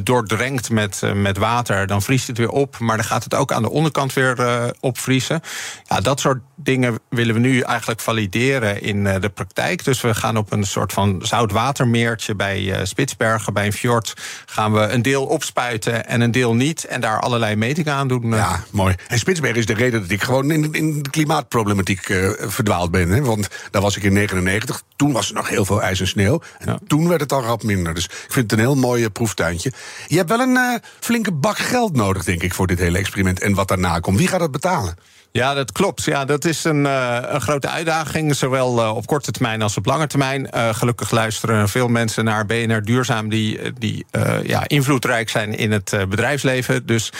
doordrenkt 0.04 0.70
met, 0.70 1.02
met 1.14 1.38
water, 1.38 1.88
dan 1.88 2.02
vriest 2.02 2.28
het 2.28 2.38
weer 2.38 2.50
op, 2.50 2.80
maar 2.80 2.98
dan 2.98 3.06
gaat 3.06 3.24
het 3.24 3.36
ook 3.36 3.52
aan 3.52 3.62
de 3.62 3.70
onderkant 3.70 4.14
weer 4.14 4.74
opvriezen. 4.80 5.42
Ja, 5.84 6.02
dat 6.02 6.20
soort 6.20 6.42
dingen 6.56 7.00
willen 7.10 7.34
we 7.34 7.40
nu 7.40 7.60
eigenlijk 7.60 8.00
valideren 8.00 8.82
in 8.82 9.04
de 9.04 9.32
praktijk. 9.34 9.84
Dus 9.84 10.02
we 10.02 10.16
gaan 10.16 10.38
op 10.38 10.52
een 10.52 10.64
soort 10.64 10.94
van 10.94 11.20
zoutwatermeertje 11.24 12.25
bij 12.34 12.62
uh, 12.62 12.78
Spitsbergen, 12.84 13.54
bij 13.54 13.66
een 13.66 13.74
fjord, 13.74 14.14
gaan 14.46 14.74
we 14.74 14.80
een 14.80 15.02
deel 15.02 15.26
opspuiten 15.26 16.08
en 16.08 16.22
een 16.22 16.32
deel 16.32 16.56
niet. 16.56 16.84
En 16.84 17.02
daar 17.02 17.20
allerlei 17.20 17.56
metingen 17.56 17.94
aan 17.94 18.08
doen. 18.08 18.30
Ja, 18.30 18.64
mooi. 18.72 18.96
En 19.08 19.20
Spitsbergen 19.20 19.60
is 19.60 19.66
de 19.66 19.74
reden 19.74 20.02
dat 20.02 20.10
ik 20.10 20.24
gewoon 20.24 20.52
in, 20.52 20.74
in 20.74 21.04
de 21.04 21.10
klimaatproblematiek 21.10 22.10
uh, 22.10 22.30
verdwaald 22.38 22.92
ben. 22.92 23.10
Hè? 23.10 23.22
Want 23.22 23.48
daar 23.72 23.82
was 23.82 23.98
ik 23.98 24.04
in 24.04 24.14
99. 24.14 24.82
Toen 24.96 25.12
was 25.12 25.30
er 25.30 25.36
nog 25.36 25.50
heel 25.50 25.66
veel 25.66 25.82
ijs 25.82 26.00
en 26.00 26.08
sneeuw. 26.08 26.42
En 26.60 26.72
ja. 26.72 26.80
toen 26.88 27.08
werd 27.08 27.22
het 27.22 27.32
al 27.32 27.42
rap 27.42 27.64
minder. 27.64 27.94
Dus 27.94 28.06
ik 28.06 28.12
vind 28.12 28.52
het 28.52 28.52
een 28.52 28.66
heel 28.66 28.76
mooi 28.76 29.10
proeftuintje. 29.10 29.72
Je 30.08 30.18
hebt 30.18 30.30
wel 30.30 30.40
een 30.40 30.82
flinke 31.00 31.32
bak 31.32 31.58
geld 31.58 31.96
nodig, 31.96 32.24
denk 32.24 32.44
ik, 32.44 32.54
voor 32.54 32.68
dit 32.68 32.80
hele 32.80 32.98
experiment. 32.98 33.40
En 33.40 33.54
wat 33.54 33.68
daarna 33.68 34.00
komt. 34.00 34.18
Wie 34.18 34.28
gaat 34.28 34.40
dat 34.40 34.52
betalen? 34.52 34.98
Ja, 35.36 35.54
dat 35.54 35.72
klopt. 35.72 36.04
Ja, 36.04 36.26
dat 36.26 36.46
is 36.46 36.64
een, 36.64 36.86
uh, 36.86 37.18
een 37.22 37.42
grote 37.42 37.70
uitdaging, 37.70 38.36
zowel 38.36 38.80
uh, 38.80 38.96
op 38.96 39.06
korte 39.06 39.32
termijn 39.32 39.62
als 39.62 39.78
op 39.78 39.86
lange 39.86 40.08
termijn. 40.08 40.50
Uh, 40.56 40.74
gelukkig 40.74 41.12
luisteren 41.12 41.70
veel 41.70 41.88
mensen 41.88 42.26
naar 42.26 42.46
BNR 42.46 42.84
Duurzaam 42.84 43.30
die, 43.30 43.74
die 43.78 44.06
ja, 44.44 44.68
invloedrijk 44.68 45.30
zijn 45.30 45.58
in 45.58 45.72
het 45.72 45.98
bedrijfsleven. 46.10 46.86
Dus 46.86 47.12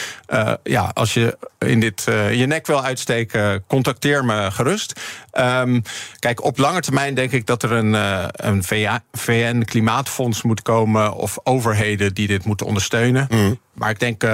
ja, 0.62 0.90
als 0.94 1.14
je 1.14 1.38
in 1.58 1.80
dit 1.80 2.02
je 2.30 2.44
nek 2.46 2.66
wil 2.66 2.84
uitsteken, 2.84 3.64
contacteer 3.66 4.24
me 4.24 4.50
gerust. 4.50 5.00
Um, 5.32 5.82
kijk, 6.18 6.44
op 6.44 6.58
lange 6.58 6.80
termijn 6.80 7.14
denk 7.14 7.32
ik 7.32 7.46
dat 7.46 7.62
er 7.62 7.72
een, 7.72 7.92
een 8.32 8.64
VN-klimaatfonds 9.12 10.42
moet 10.42 10.62
komen 10.62 11.14
of 11.14 11.38
overheden 11.42 12.14
die 12.14 12.26
dit 12.26 12.44
moeten 12.44 12.66
ondersteunen. 12.66 13.26
Mm. 13.30 13.58
Maar 13.72 13.90
ik 13.90 13.98
denk 13.98 14.26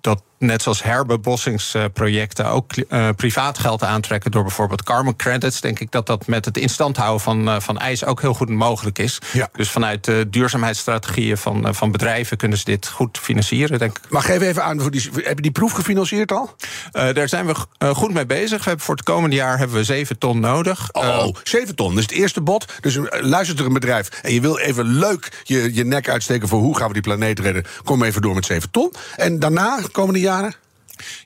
dat 0.00 0.22
net 0.38 0.62
zoals 0.62 0.82
herbebossingsprojecten 0.82 2.46
ook 2.46 2.72
uh, 2.76 3.08
privaat 3.16 3.58
geld 3.58 3.82
aantrekken 3.82 4.30
door 4.30 4.42
bijvoorbeeld 4.42 4.82
carbon 4.82 5.16
credits, 5.16 5.60
denk 5.60 5.80
ik 5.80 5.90
dat 5.90 6.06
dat 6.06 6.26
met 6.26 6.44
het 6.44 6.56
instand 6.56 6.96
houden 6.96 7.20
van, 7.20 7.48
uh, 7.48 7.60
van 7.60 7.78
ijs 7.78 8.04
ook 8.04 8.20
heel 8.20 8.34
goed 8.34 8.48
mogelijk 8.48 8.98
is. 8.98 9.18
Ja. 9.32 9.48
Dus 9.52 9.70
vanuit 9.70 10.04
de 10.04 10.26
duurzaamheidsstrategieën 10.30 11.38
van, 11.38 11.66
uh, 11.66 11.72
van 11.72 11.90
bedrijven 11.90 12.36
kunnen 12.36 12.58
ze 12.58 12.64
dit 12.64 12.88
goed 12.88 13.18
financieren, 13.18 13.78
denk 13.78 13.98
ik. 13.98 14.10
Maar 14.10 14.22
geef 14.22 14.40
even 14.40 14.64
aan, 14.64 14.80
voor 14.80 14.90
die, 14.90 15.10
heb 15.14 15.36
je 15.36 15.42
die 15.42 15.50
proef 15.50 15.72
gefinancierd 15.72 16.32
al? 16.32 16.54
daar 16.92 17.28
zijn 17.28 17.46
we 17.46 17.54
goed 17.94 18.12
mee 18.12 18.26
bezig. 18.26 18.58
We 18.58 18.68
hebben 18.68 18.84
voor 18.84 18.94
het 18.94 19.04
komende 19.04 19.36
jaar 19.36 19.58
hebben 19.58 19.76
we 19.76 19.84
7 19.84 20.18
ton 20.18 20.40
nodig. 20.40 20.88
Oh, 20.92 21.26
7 21.42 21.74
ton. 21.74 21.88
Dat 21.88 21.98
is 21.98 22.02
het 22.02 22.12
eerste 22.12 22.40
bod. 22.40 22.72
Dus 22.80 22.98
luistert 23.10 23.58
er 23.58 23.66
een 23.66 23.72
bedrijf 23.72 24.08
en 24.08 24.32
je 24.32 24.40
wil 24.40 24.58
even 24.58 24.84
leuk 24.84 25.42
je, 25.42 25.74
je 25.74 25.84
nek 25.84 26.08
uitsteken 26.08 26.48
voor 26.48 26.60
hoe 26.60 26.76
gaan 26.76 26.86
we 26.86 26.92
die 26.92 27.02
planeet 27.02 27.38
redden. 27.38 27.64
Kom 27.84 28.02
even 28.02 28.22
door 28.22 28.34
met 28.34 28.44
7 28.44 28.70
ton. 28.70 28.92
En 29.16 29.38
daarna, 29.38 29.80
komende 29.92 30.20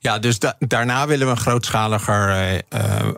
Ja, 0.01 0.19
dus 0.19 0.39
da 0.39 0.55
daarna 0.59 1.07
willen 1.07 1.27
we 1.27 1.33
een 1.33 1.39
grootschaliger 1.39 2.29
uh, 2.29 2.55
uh, 2.55 3.09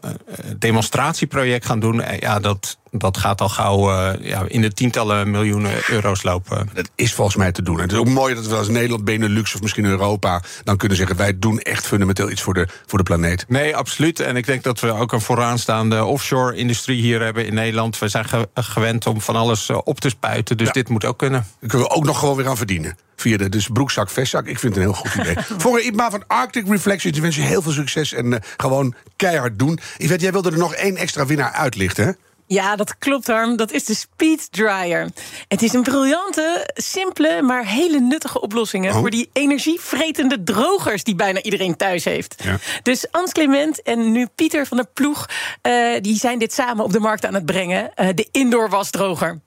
demonstratieproject 0.56 1.66
gaan 1.66 1.80
doen. 1.80 2.02
Ja, 2.18 2.40
dat, 2.40 2.78
dat 3.00 3.16
gaat 3.16 3.40
al 3.40 3.48
gauw 3.48 3.90
ja, 4.20 4.44
in 4.46 4.60
de 4.60 4.72
tientallen 4.72 5.30
miljoenen 5.30 5.72
euro's 5.88 6.22
lopen. 6.22 6.70
Dat 6.74 6.90
is 6.94 7.14
volgens 7.14 7.36
mij 7.36 7.52
te 7.52 7.62
doen. 7.62 7.76
En 7.76 7.82
het 7.82 7.92
is 7.92 7.98
ook 7.98 8.08
mooi 8.08 8.34
dat 8.34 8.46
we 8.46 8.54
als 8.54 8.68
Nederland, 8.68 9.04
Benelux 9.04 9.54
of 9.54 9.60
misschien 9.60 9.84
Europa... 9.84 10.42
dan 10.64 10.76
kunnen 10.76 10.96
zeggen, 10.96 11.16
wij 11.16 11.38
doen 11.38 11.58
echt 11.58 11.86
fundamenteel 11.86 12.30
iets 12.30 12.42
voor 12.42 12.54
de, 12.54 12.68
voor 12.86 12.98
de 12.98 13.04
planeet. 13.04 13.44
Nee, 13.48 13.76
absoluut. 13.76 14.20
En 14.20 14.36
ik 14.36 14.46
denk 14.46 14.62
dat 14.62 14.80
we 14.80 14.92
ook 14.92 15.12
een 15.12 15.20
vooraanstaande 15.20 16.04
offshore-industrie 16.04 17.00
hier 17.00 17.22
hebben 17.22 17.46
in 17.46 17.54
Nederland. 17.54 17.98
We 17.98 18.08
zijn 18.08 18.24
ge 18.24 18.48
gewend 18.54 19.06
om 19.06 19.20
van 19.20 19.36
alles 19.36 19.70
op 19.70 20.00
te 20.00 20.08
spuiten, 20.08 20.56
dus 20.56 20.66
ja. 20.66 20.72
dit 20.72 20.88
moet 20.88 21.04
ook 21.04 21.18
kunnen. 21.18 21.46
Daar 21.60 21.70
kunnen 21.70 21.88
we 21.88 21.94
ook 21.94 22.04
nog 22.04 22.18
gewoon 22.18 22.36
weer 22.36 22.48
aan 22.48 22.56
verdienen. 22.56 22.96
Via 23.16 23.36
de 23.36 23.48
dus 23.48 23.68
broekzak, 23.72 24.10
vestzak. 24.10 24.46
Ik 24.46 24.58
vind 24.58 24.74
het 24.74 24.84
een 24.84 24.90
heel 24.90 25.00
goed 25.00 25.14
idee. 25.14 25.36
Voor 25.62 25.80
Ibma 25.80 26.10
van 26.10 26.24
Arctic 26.26 26.68
Reflections, 26.68 27.16
ik 27.16 27.22
wens 27.22 27.36
je 27.36 27.42
heel 27.42 27.62
veel 27.62 27.72
succes 27.72 28.12
en 28.12 28.26
uh, 28.26 28.38
gewoon 28.56 28.94
keihard 29.16 29.58
doen. 29.58 29.78
Yvette, 29.98 30.22
jij 30.22 30.32
wilde 30.32 30.50
er 30.50 30.58
nog 30.58 30.74
één 30.74 30.96
extra 30.96 31.26
winnaar 31.26 31.52
uitlichten, 31.52 32.04
hè? 32.04 32.12
Ja, 32.52 32.76
dat 32.76 32.98
klopt, 32.98 33.26
Harm. 33.26 33.56
Dat 33.56 33.72
is 33.72 33.84
de 33.84 33.94
Speed 33.94 34.52
Dryer. 34.52 35.08
Het 35.48 35.62
is 35.62 35.72
een 35.72 35.82
briljante, 35.82 36.70
simpele, 36.74 37.42
maar 37.42 37.66
hele 37.66 38.00
nuttige 38.00 38.40
oplossing 38.40 38.86
oh. 38.86 38.96
voor 38.96 39.10
die 39.10 39.30
energievretende 39.32 40.42
drogers 40.42 41.04
die 41.04 41.14
bijna 41.14 41.42
iedereen 41.42 41.76
thuis 41.76 42.04
heeft. 42.04 42.42
Ja. 42.44 42.58
Dus 42.82 43.10
Ans 43.10 43.32
Clement 43.32 43.82
en 43.82 44.12
nu 44.12 44.26
Pieter 44.34 44.66
van 44.66 44.76
der 44.76 44.86
Ploeg, 44.92 45.28
uh, 45.62 46.00
die 46.00 46.16
zijn 46.16 46.38
dit 46.38 46.52
samen 46.52 46.84
op 46.84 46.92
de 46.92 47.00
markt 47.00 47.26
aan 47.26 47.34
het 47.34 47.46
brengen. 47.46 47.90
Uh, 47.96 48.08
de 48.14 48.28
indoor 48.30 48.68
wasdroger. 48.68 49.40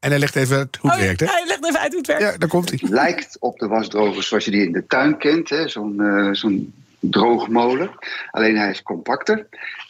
En 0.00 0.10
hij 0.10 0.18
legt 0.18 0.36
even 0.36 0.56
uit 0.56 0.78
hoe 0.80 0.90
het 0.90 1.00
oh, 1.00 1.04
werkt, 1.04 1.20
hè? 1.20 1.26
Hij 1.26 1.44
legt 1.46 1.66
even 1.66 1.80
uit 1.80 1.90
hoe 1.90 1.98
het 1.98 2.06
werkt. 2.06 2.22
Ja, 2.22 2.36
daar 2.38 2.48
komt 2.48 2.68
hij. 2.68 2.78
Het 2.82 2.90
lijkt 2.90 3.36
op 3.40 3.58
de 3.58 3.66
wasdroger 3.66 4.22
zoals 4.22 4.44
je 4.44 4.50
die 4.50 4.66
in 4.66 4.72
de 4.72 4.86
tuin 4.86 5.18
kent, 5.18 5.48
zo'n 5.66 5.96
uh, 5.98 6.32
zo'n 6.32 6.74
droogmolen. 6.98 7.90
Alleen 8.30 8.56
hij 8.56 8.70
is 8.70 8.82
compacter. 8.82 9.46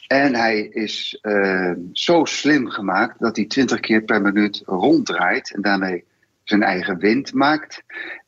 En 0.06 0.34
hij 0.34 0.60
is 0.60 1.18
uh, 1.22 1.72
zo 1.92 2.24
slim 2.24 2.68
gemaakt 2.68 3.20
dat 3.20 3.36
hij 3.36 3.44
20 3.46 3.80
keer 3.80 4.02
per 4.02 4.22
minuut 4.22 4.62
ronddraait 4.64 5.54
en 5.54 5.62
daarmee 5.62 6.04
zijn 6.44 6.62
eigen 6.62 6.98
wind 6.98 7.34
maakt. 7.34 7.82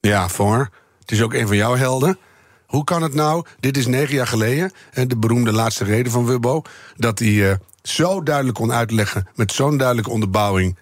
Ja, 0.00 0.28
voor. 0.28 0.68
Het 1.00 1.10
is 1.10 1.22
ook 1.22 1.34
een 1.34 1.46
van 1.46 1.56
jouw 1.56 1.76
helden. 1.76 2.18
Hoe 2.66 2.84
kan 2.84 3.02
het 3.02 3.14
nou, 3.14 3.46
dit 3.60 3.76
is 3.76 3.86
negen 3.86 4.14
jaar 4.14 4.26
geleden, 4.26 4.72
de 4.92 5.16
beroemde 5.16 5.52
laatste 5.52 5.84
reden 5.84 6.12
van 6.12 6.26
Wubbo, 6.26 6.62
dat 6.96 7.18
hij 7.18 7.28
uh, 7.28 7.54
zo 7.82 8.22
duidelijk 8.22 8.56
kon 8.56 8.72
uitleggen, 8.72 9.28
met 9.34 9.52
zo'n 9.52 9.76
duidelijke 9.76 10.10
onderbouwing, 10.10 10.78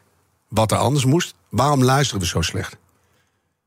wat 0.49 0.73
er 0.73 0.79
anders 0.79 1.05
moest? 1.05 1.35
Waarom 1.49 1.85
luisteren 1.85 2.21
we 2.21 2.27
zo 2.27 2.41
slecht? 2.41 2.77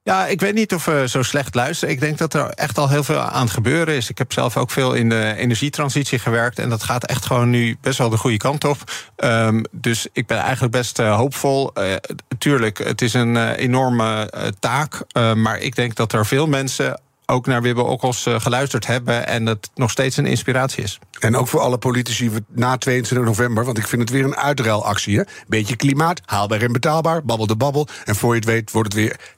Ja, 0.07 0.27
ik 0.27 0.39
weet 0.39 0.53
niet 0.53 0.73
of 0.73 0.85
we 0.85 1.03
zo 1.07 1.23
slecht 1.23 1.55
luisteren. 1.55 1.93
Ik 1.93 1.99
denk 1.99 2.17
dat 2.17 2.33
er 2.33 2.49
echt 2.49 2.77
al 2.77 2.89
heel 2.89 3.03
veel 3.03 3.19
aan 3.19 3.41
het 3.41 3.51
gebeuren 3.51 3.95
is. 3.95 4.09
Ik 4.09 4.17
heb 4.17 4.33
zelf 4.33 4.57
ook 4.57 4.71
veel 4.71 4.93
in 4.93 5.09
de 5.09 5.33
energietransitie 5.37 6.19
gewerkt. 6.19 6.59
En 6.59 6.69
dat 6.69 6.83
gaat 6.83 7.05
echt 7.05 7.25
gewoon 7.25 7.49
nu 7.49 7.77
best 7.81 7.97
wel 7.97 8.09
de 8.09 8.17
goede 8.17 8.37
kant 8.37 8.63
op. 8.63 8.77
Um, 9.17 9.63
dus 9.71 10.07
ik 10.11 10.27
ben 10.27 10.37
eigenlijk 10.37 10.71
best 10.71 10.99
uh, 10.99 11.15
hoopvol. 11.15 11.71
Uh, 11.77 11.93
tuurlijk, 12.37 12.77
het 12.77 13.01
is 13.01 13.13
een 13.13 13.53
enorme 13.53 14.31
taak. 14.59 15.01
maar 15.35 15.59
ik 15.59 15.75
denk 15.75 15.95
dat 15.95 16.13
er 16.13 16.25
veel 16.25 16.47
mensen 16.47 17.01
ook 17.25 17.45
naar 17.45 17.61
Wibbe 17.61 17.83
Okkels 17.83 18.25
geluisterd 18.29 18.87
hebben... 18.87 19.27
en 19.27 19.45
dat 19.45 19.69
nog 19.75 19.91
steeds 19.91 20.17
een 20.17 20.25
inspiratie 20.25 20.83
is. 20.83 20.99
En 21.19 21.35
ook 21.35 21.47
voor 21.47 21.59
alle 21.59 21.77
politici 21.77 22.31
na 22.47 22.77
22 22.77 23.27
november, 23.27 23.65
want 23.65 23.77
ik 23.77 23.87
vind 23.87 24.01
het 24.01 24.11
weer 24.11 24.23
een 24.23 24.35
uitruilactie. 24.35 25.17
Hè? 25.17 25.23
Beetje 25.47 25.75
klimaat, 25.75 26.21
haalbaar 26.25 26.61
en 26.61 26.71
betaalbaar, 26.71 27.23
babbel 27.25 27.47
de 27.47 27.55
babbel. 27.55 27.87
En 28.05 28.15
voor 28.15 28.33
je 28.33 28.39
het 28.39 28.49
weet 28.49 28.71
wordt 28.71 28.93
het 28.93 29.01
weer 29.01 29.35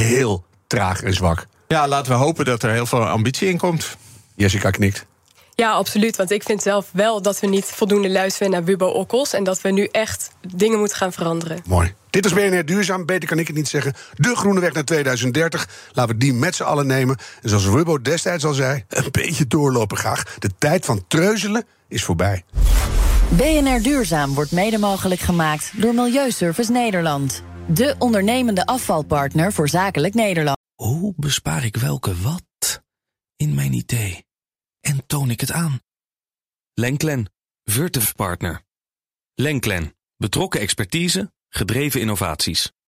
heel 0.00 0.44
traag 0.66 1.02
en 1.02 1.14
zwak. 1.14 1.46
Ja, 1.68 1.88
laten 1.88 2.12
we 2.12 2.18
hopen 2.18 2.44
dat 2.44 2.62
er 2.62 2.70
heel 2.70 2.86
veel 2.86 3.04
ambitie 3.04 3.48
in 3.48 3.58
komt. 3.58 3.96
Jessica 4.34 4.70
knikt. 4.70 5.06
Ja, 5.54 5.70
absoluut. 5.70 6.16
Want 6.16 6.30
ik 6.30 6.42
vind 6.42 6.62
zelf 6.62 6.88
wel 6.92 7.22
dat 7.22 7.40
we 7.40 7.46
niet 7.46 7.64
voldoende 7.64 8.10
luisteren 8.10 8.50
naar 8.50 8.64
Wubbo 8.64 8.86
Okkels. 8.86 9.32
En 9.32 9.44
dat 9.44 9.60
we 9.60 9.70
nu 9.70 9.88
echt 9.92 10.30
dingen 10.54 10.78
moeten 10.78 10.96
gaan 10.96 11.12
veranderen. 11.12 11.62
Mooi. 11.66 11.94
Dit 12.10 12.24
is 12.24 12.32
BNR 12.32 12.64
Duurzaam. 12.64 13.06
Beter 13.06 13.28
kan 13.28 13.38
ik 13.38 13.46
het 13.46 13.56
niet 13.56 13.68
zeggen. 13.68 13.94
De 14.14 14.36
groene 14.36 14.60
weg 14.60 14.72
naar 14.72 14.84
2030. 14.84 15.68
Laten 15.92 16.12
we 16.12 16.20
die 16.20 16.32
met 16.32 16.54
z'n 16.54 16.62
allen 16.62 16.86
nemen. 16.86 17.16
En 17.42 17.48
zoals 17.48 17.64
Wubbo 17.64 18.02
destijds 18.02 18.44
al 18.44 18.52
zei, 18.52 18.84
een 18.88 19.08
beetje 19.10 19.46
doorlopen 19.46 19.96
graag. 19.96 20.24
De 20.38 20.50
tijd 20.58 20.84
van 20.84 21.04
treuzelen 21.08 21.64
is 21.88 22.04
voorbij. 22.04 22.44
BNR 23.28 23.82
Duurzaam 23.82 24.34
wordt 24.34 24.52
mede 24.52 24.78
mogelijk 24.78 25.20
gemaakt 25.20 25.70
door 25.76 25.94
Milieuservice 25.94 26.72
Nederland. 26.72 27.42
De 27.68 27.94
ondernemende 27.98 28.66
afvalpartner 28.66 29.52
voor 29.52 29.68
zakelijk 29.68 30.14
Nederland. 30.14 30.58
Hoe 30.74 31.14
bespaar 31.16 31.64
ik 31.64 31.76
welke 31.76 32.20
wat 32.20 32.82
in 33.36 33.54
mijn 33.54 33.72
idee? 33.72 34.24
En 34.80 35.06
toon 35.06 35.30
ik 35.30 35.40
het 35.40 35.52
aan? 35.52 35.80
Lenklen, 36.74 37.32
Virtuf 37.64 38.14
Partner. 38.14 38.62
Lenklen, 39.34 39.96
betrokken 40.16 40.60
expertise, 40.60 41.32
gedreven 41.48 42.00
innovaties. 42.00 42.72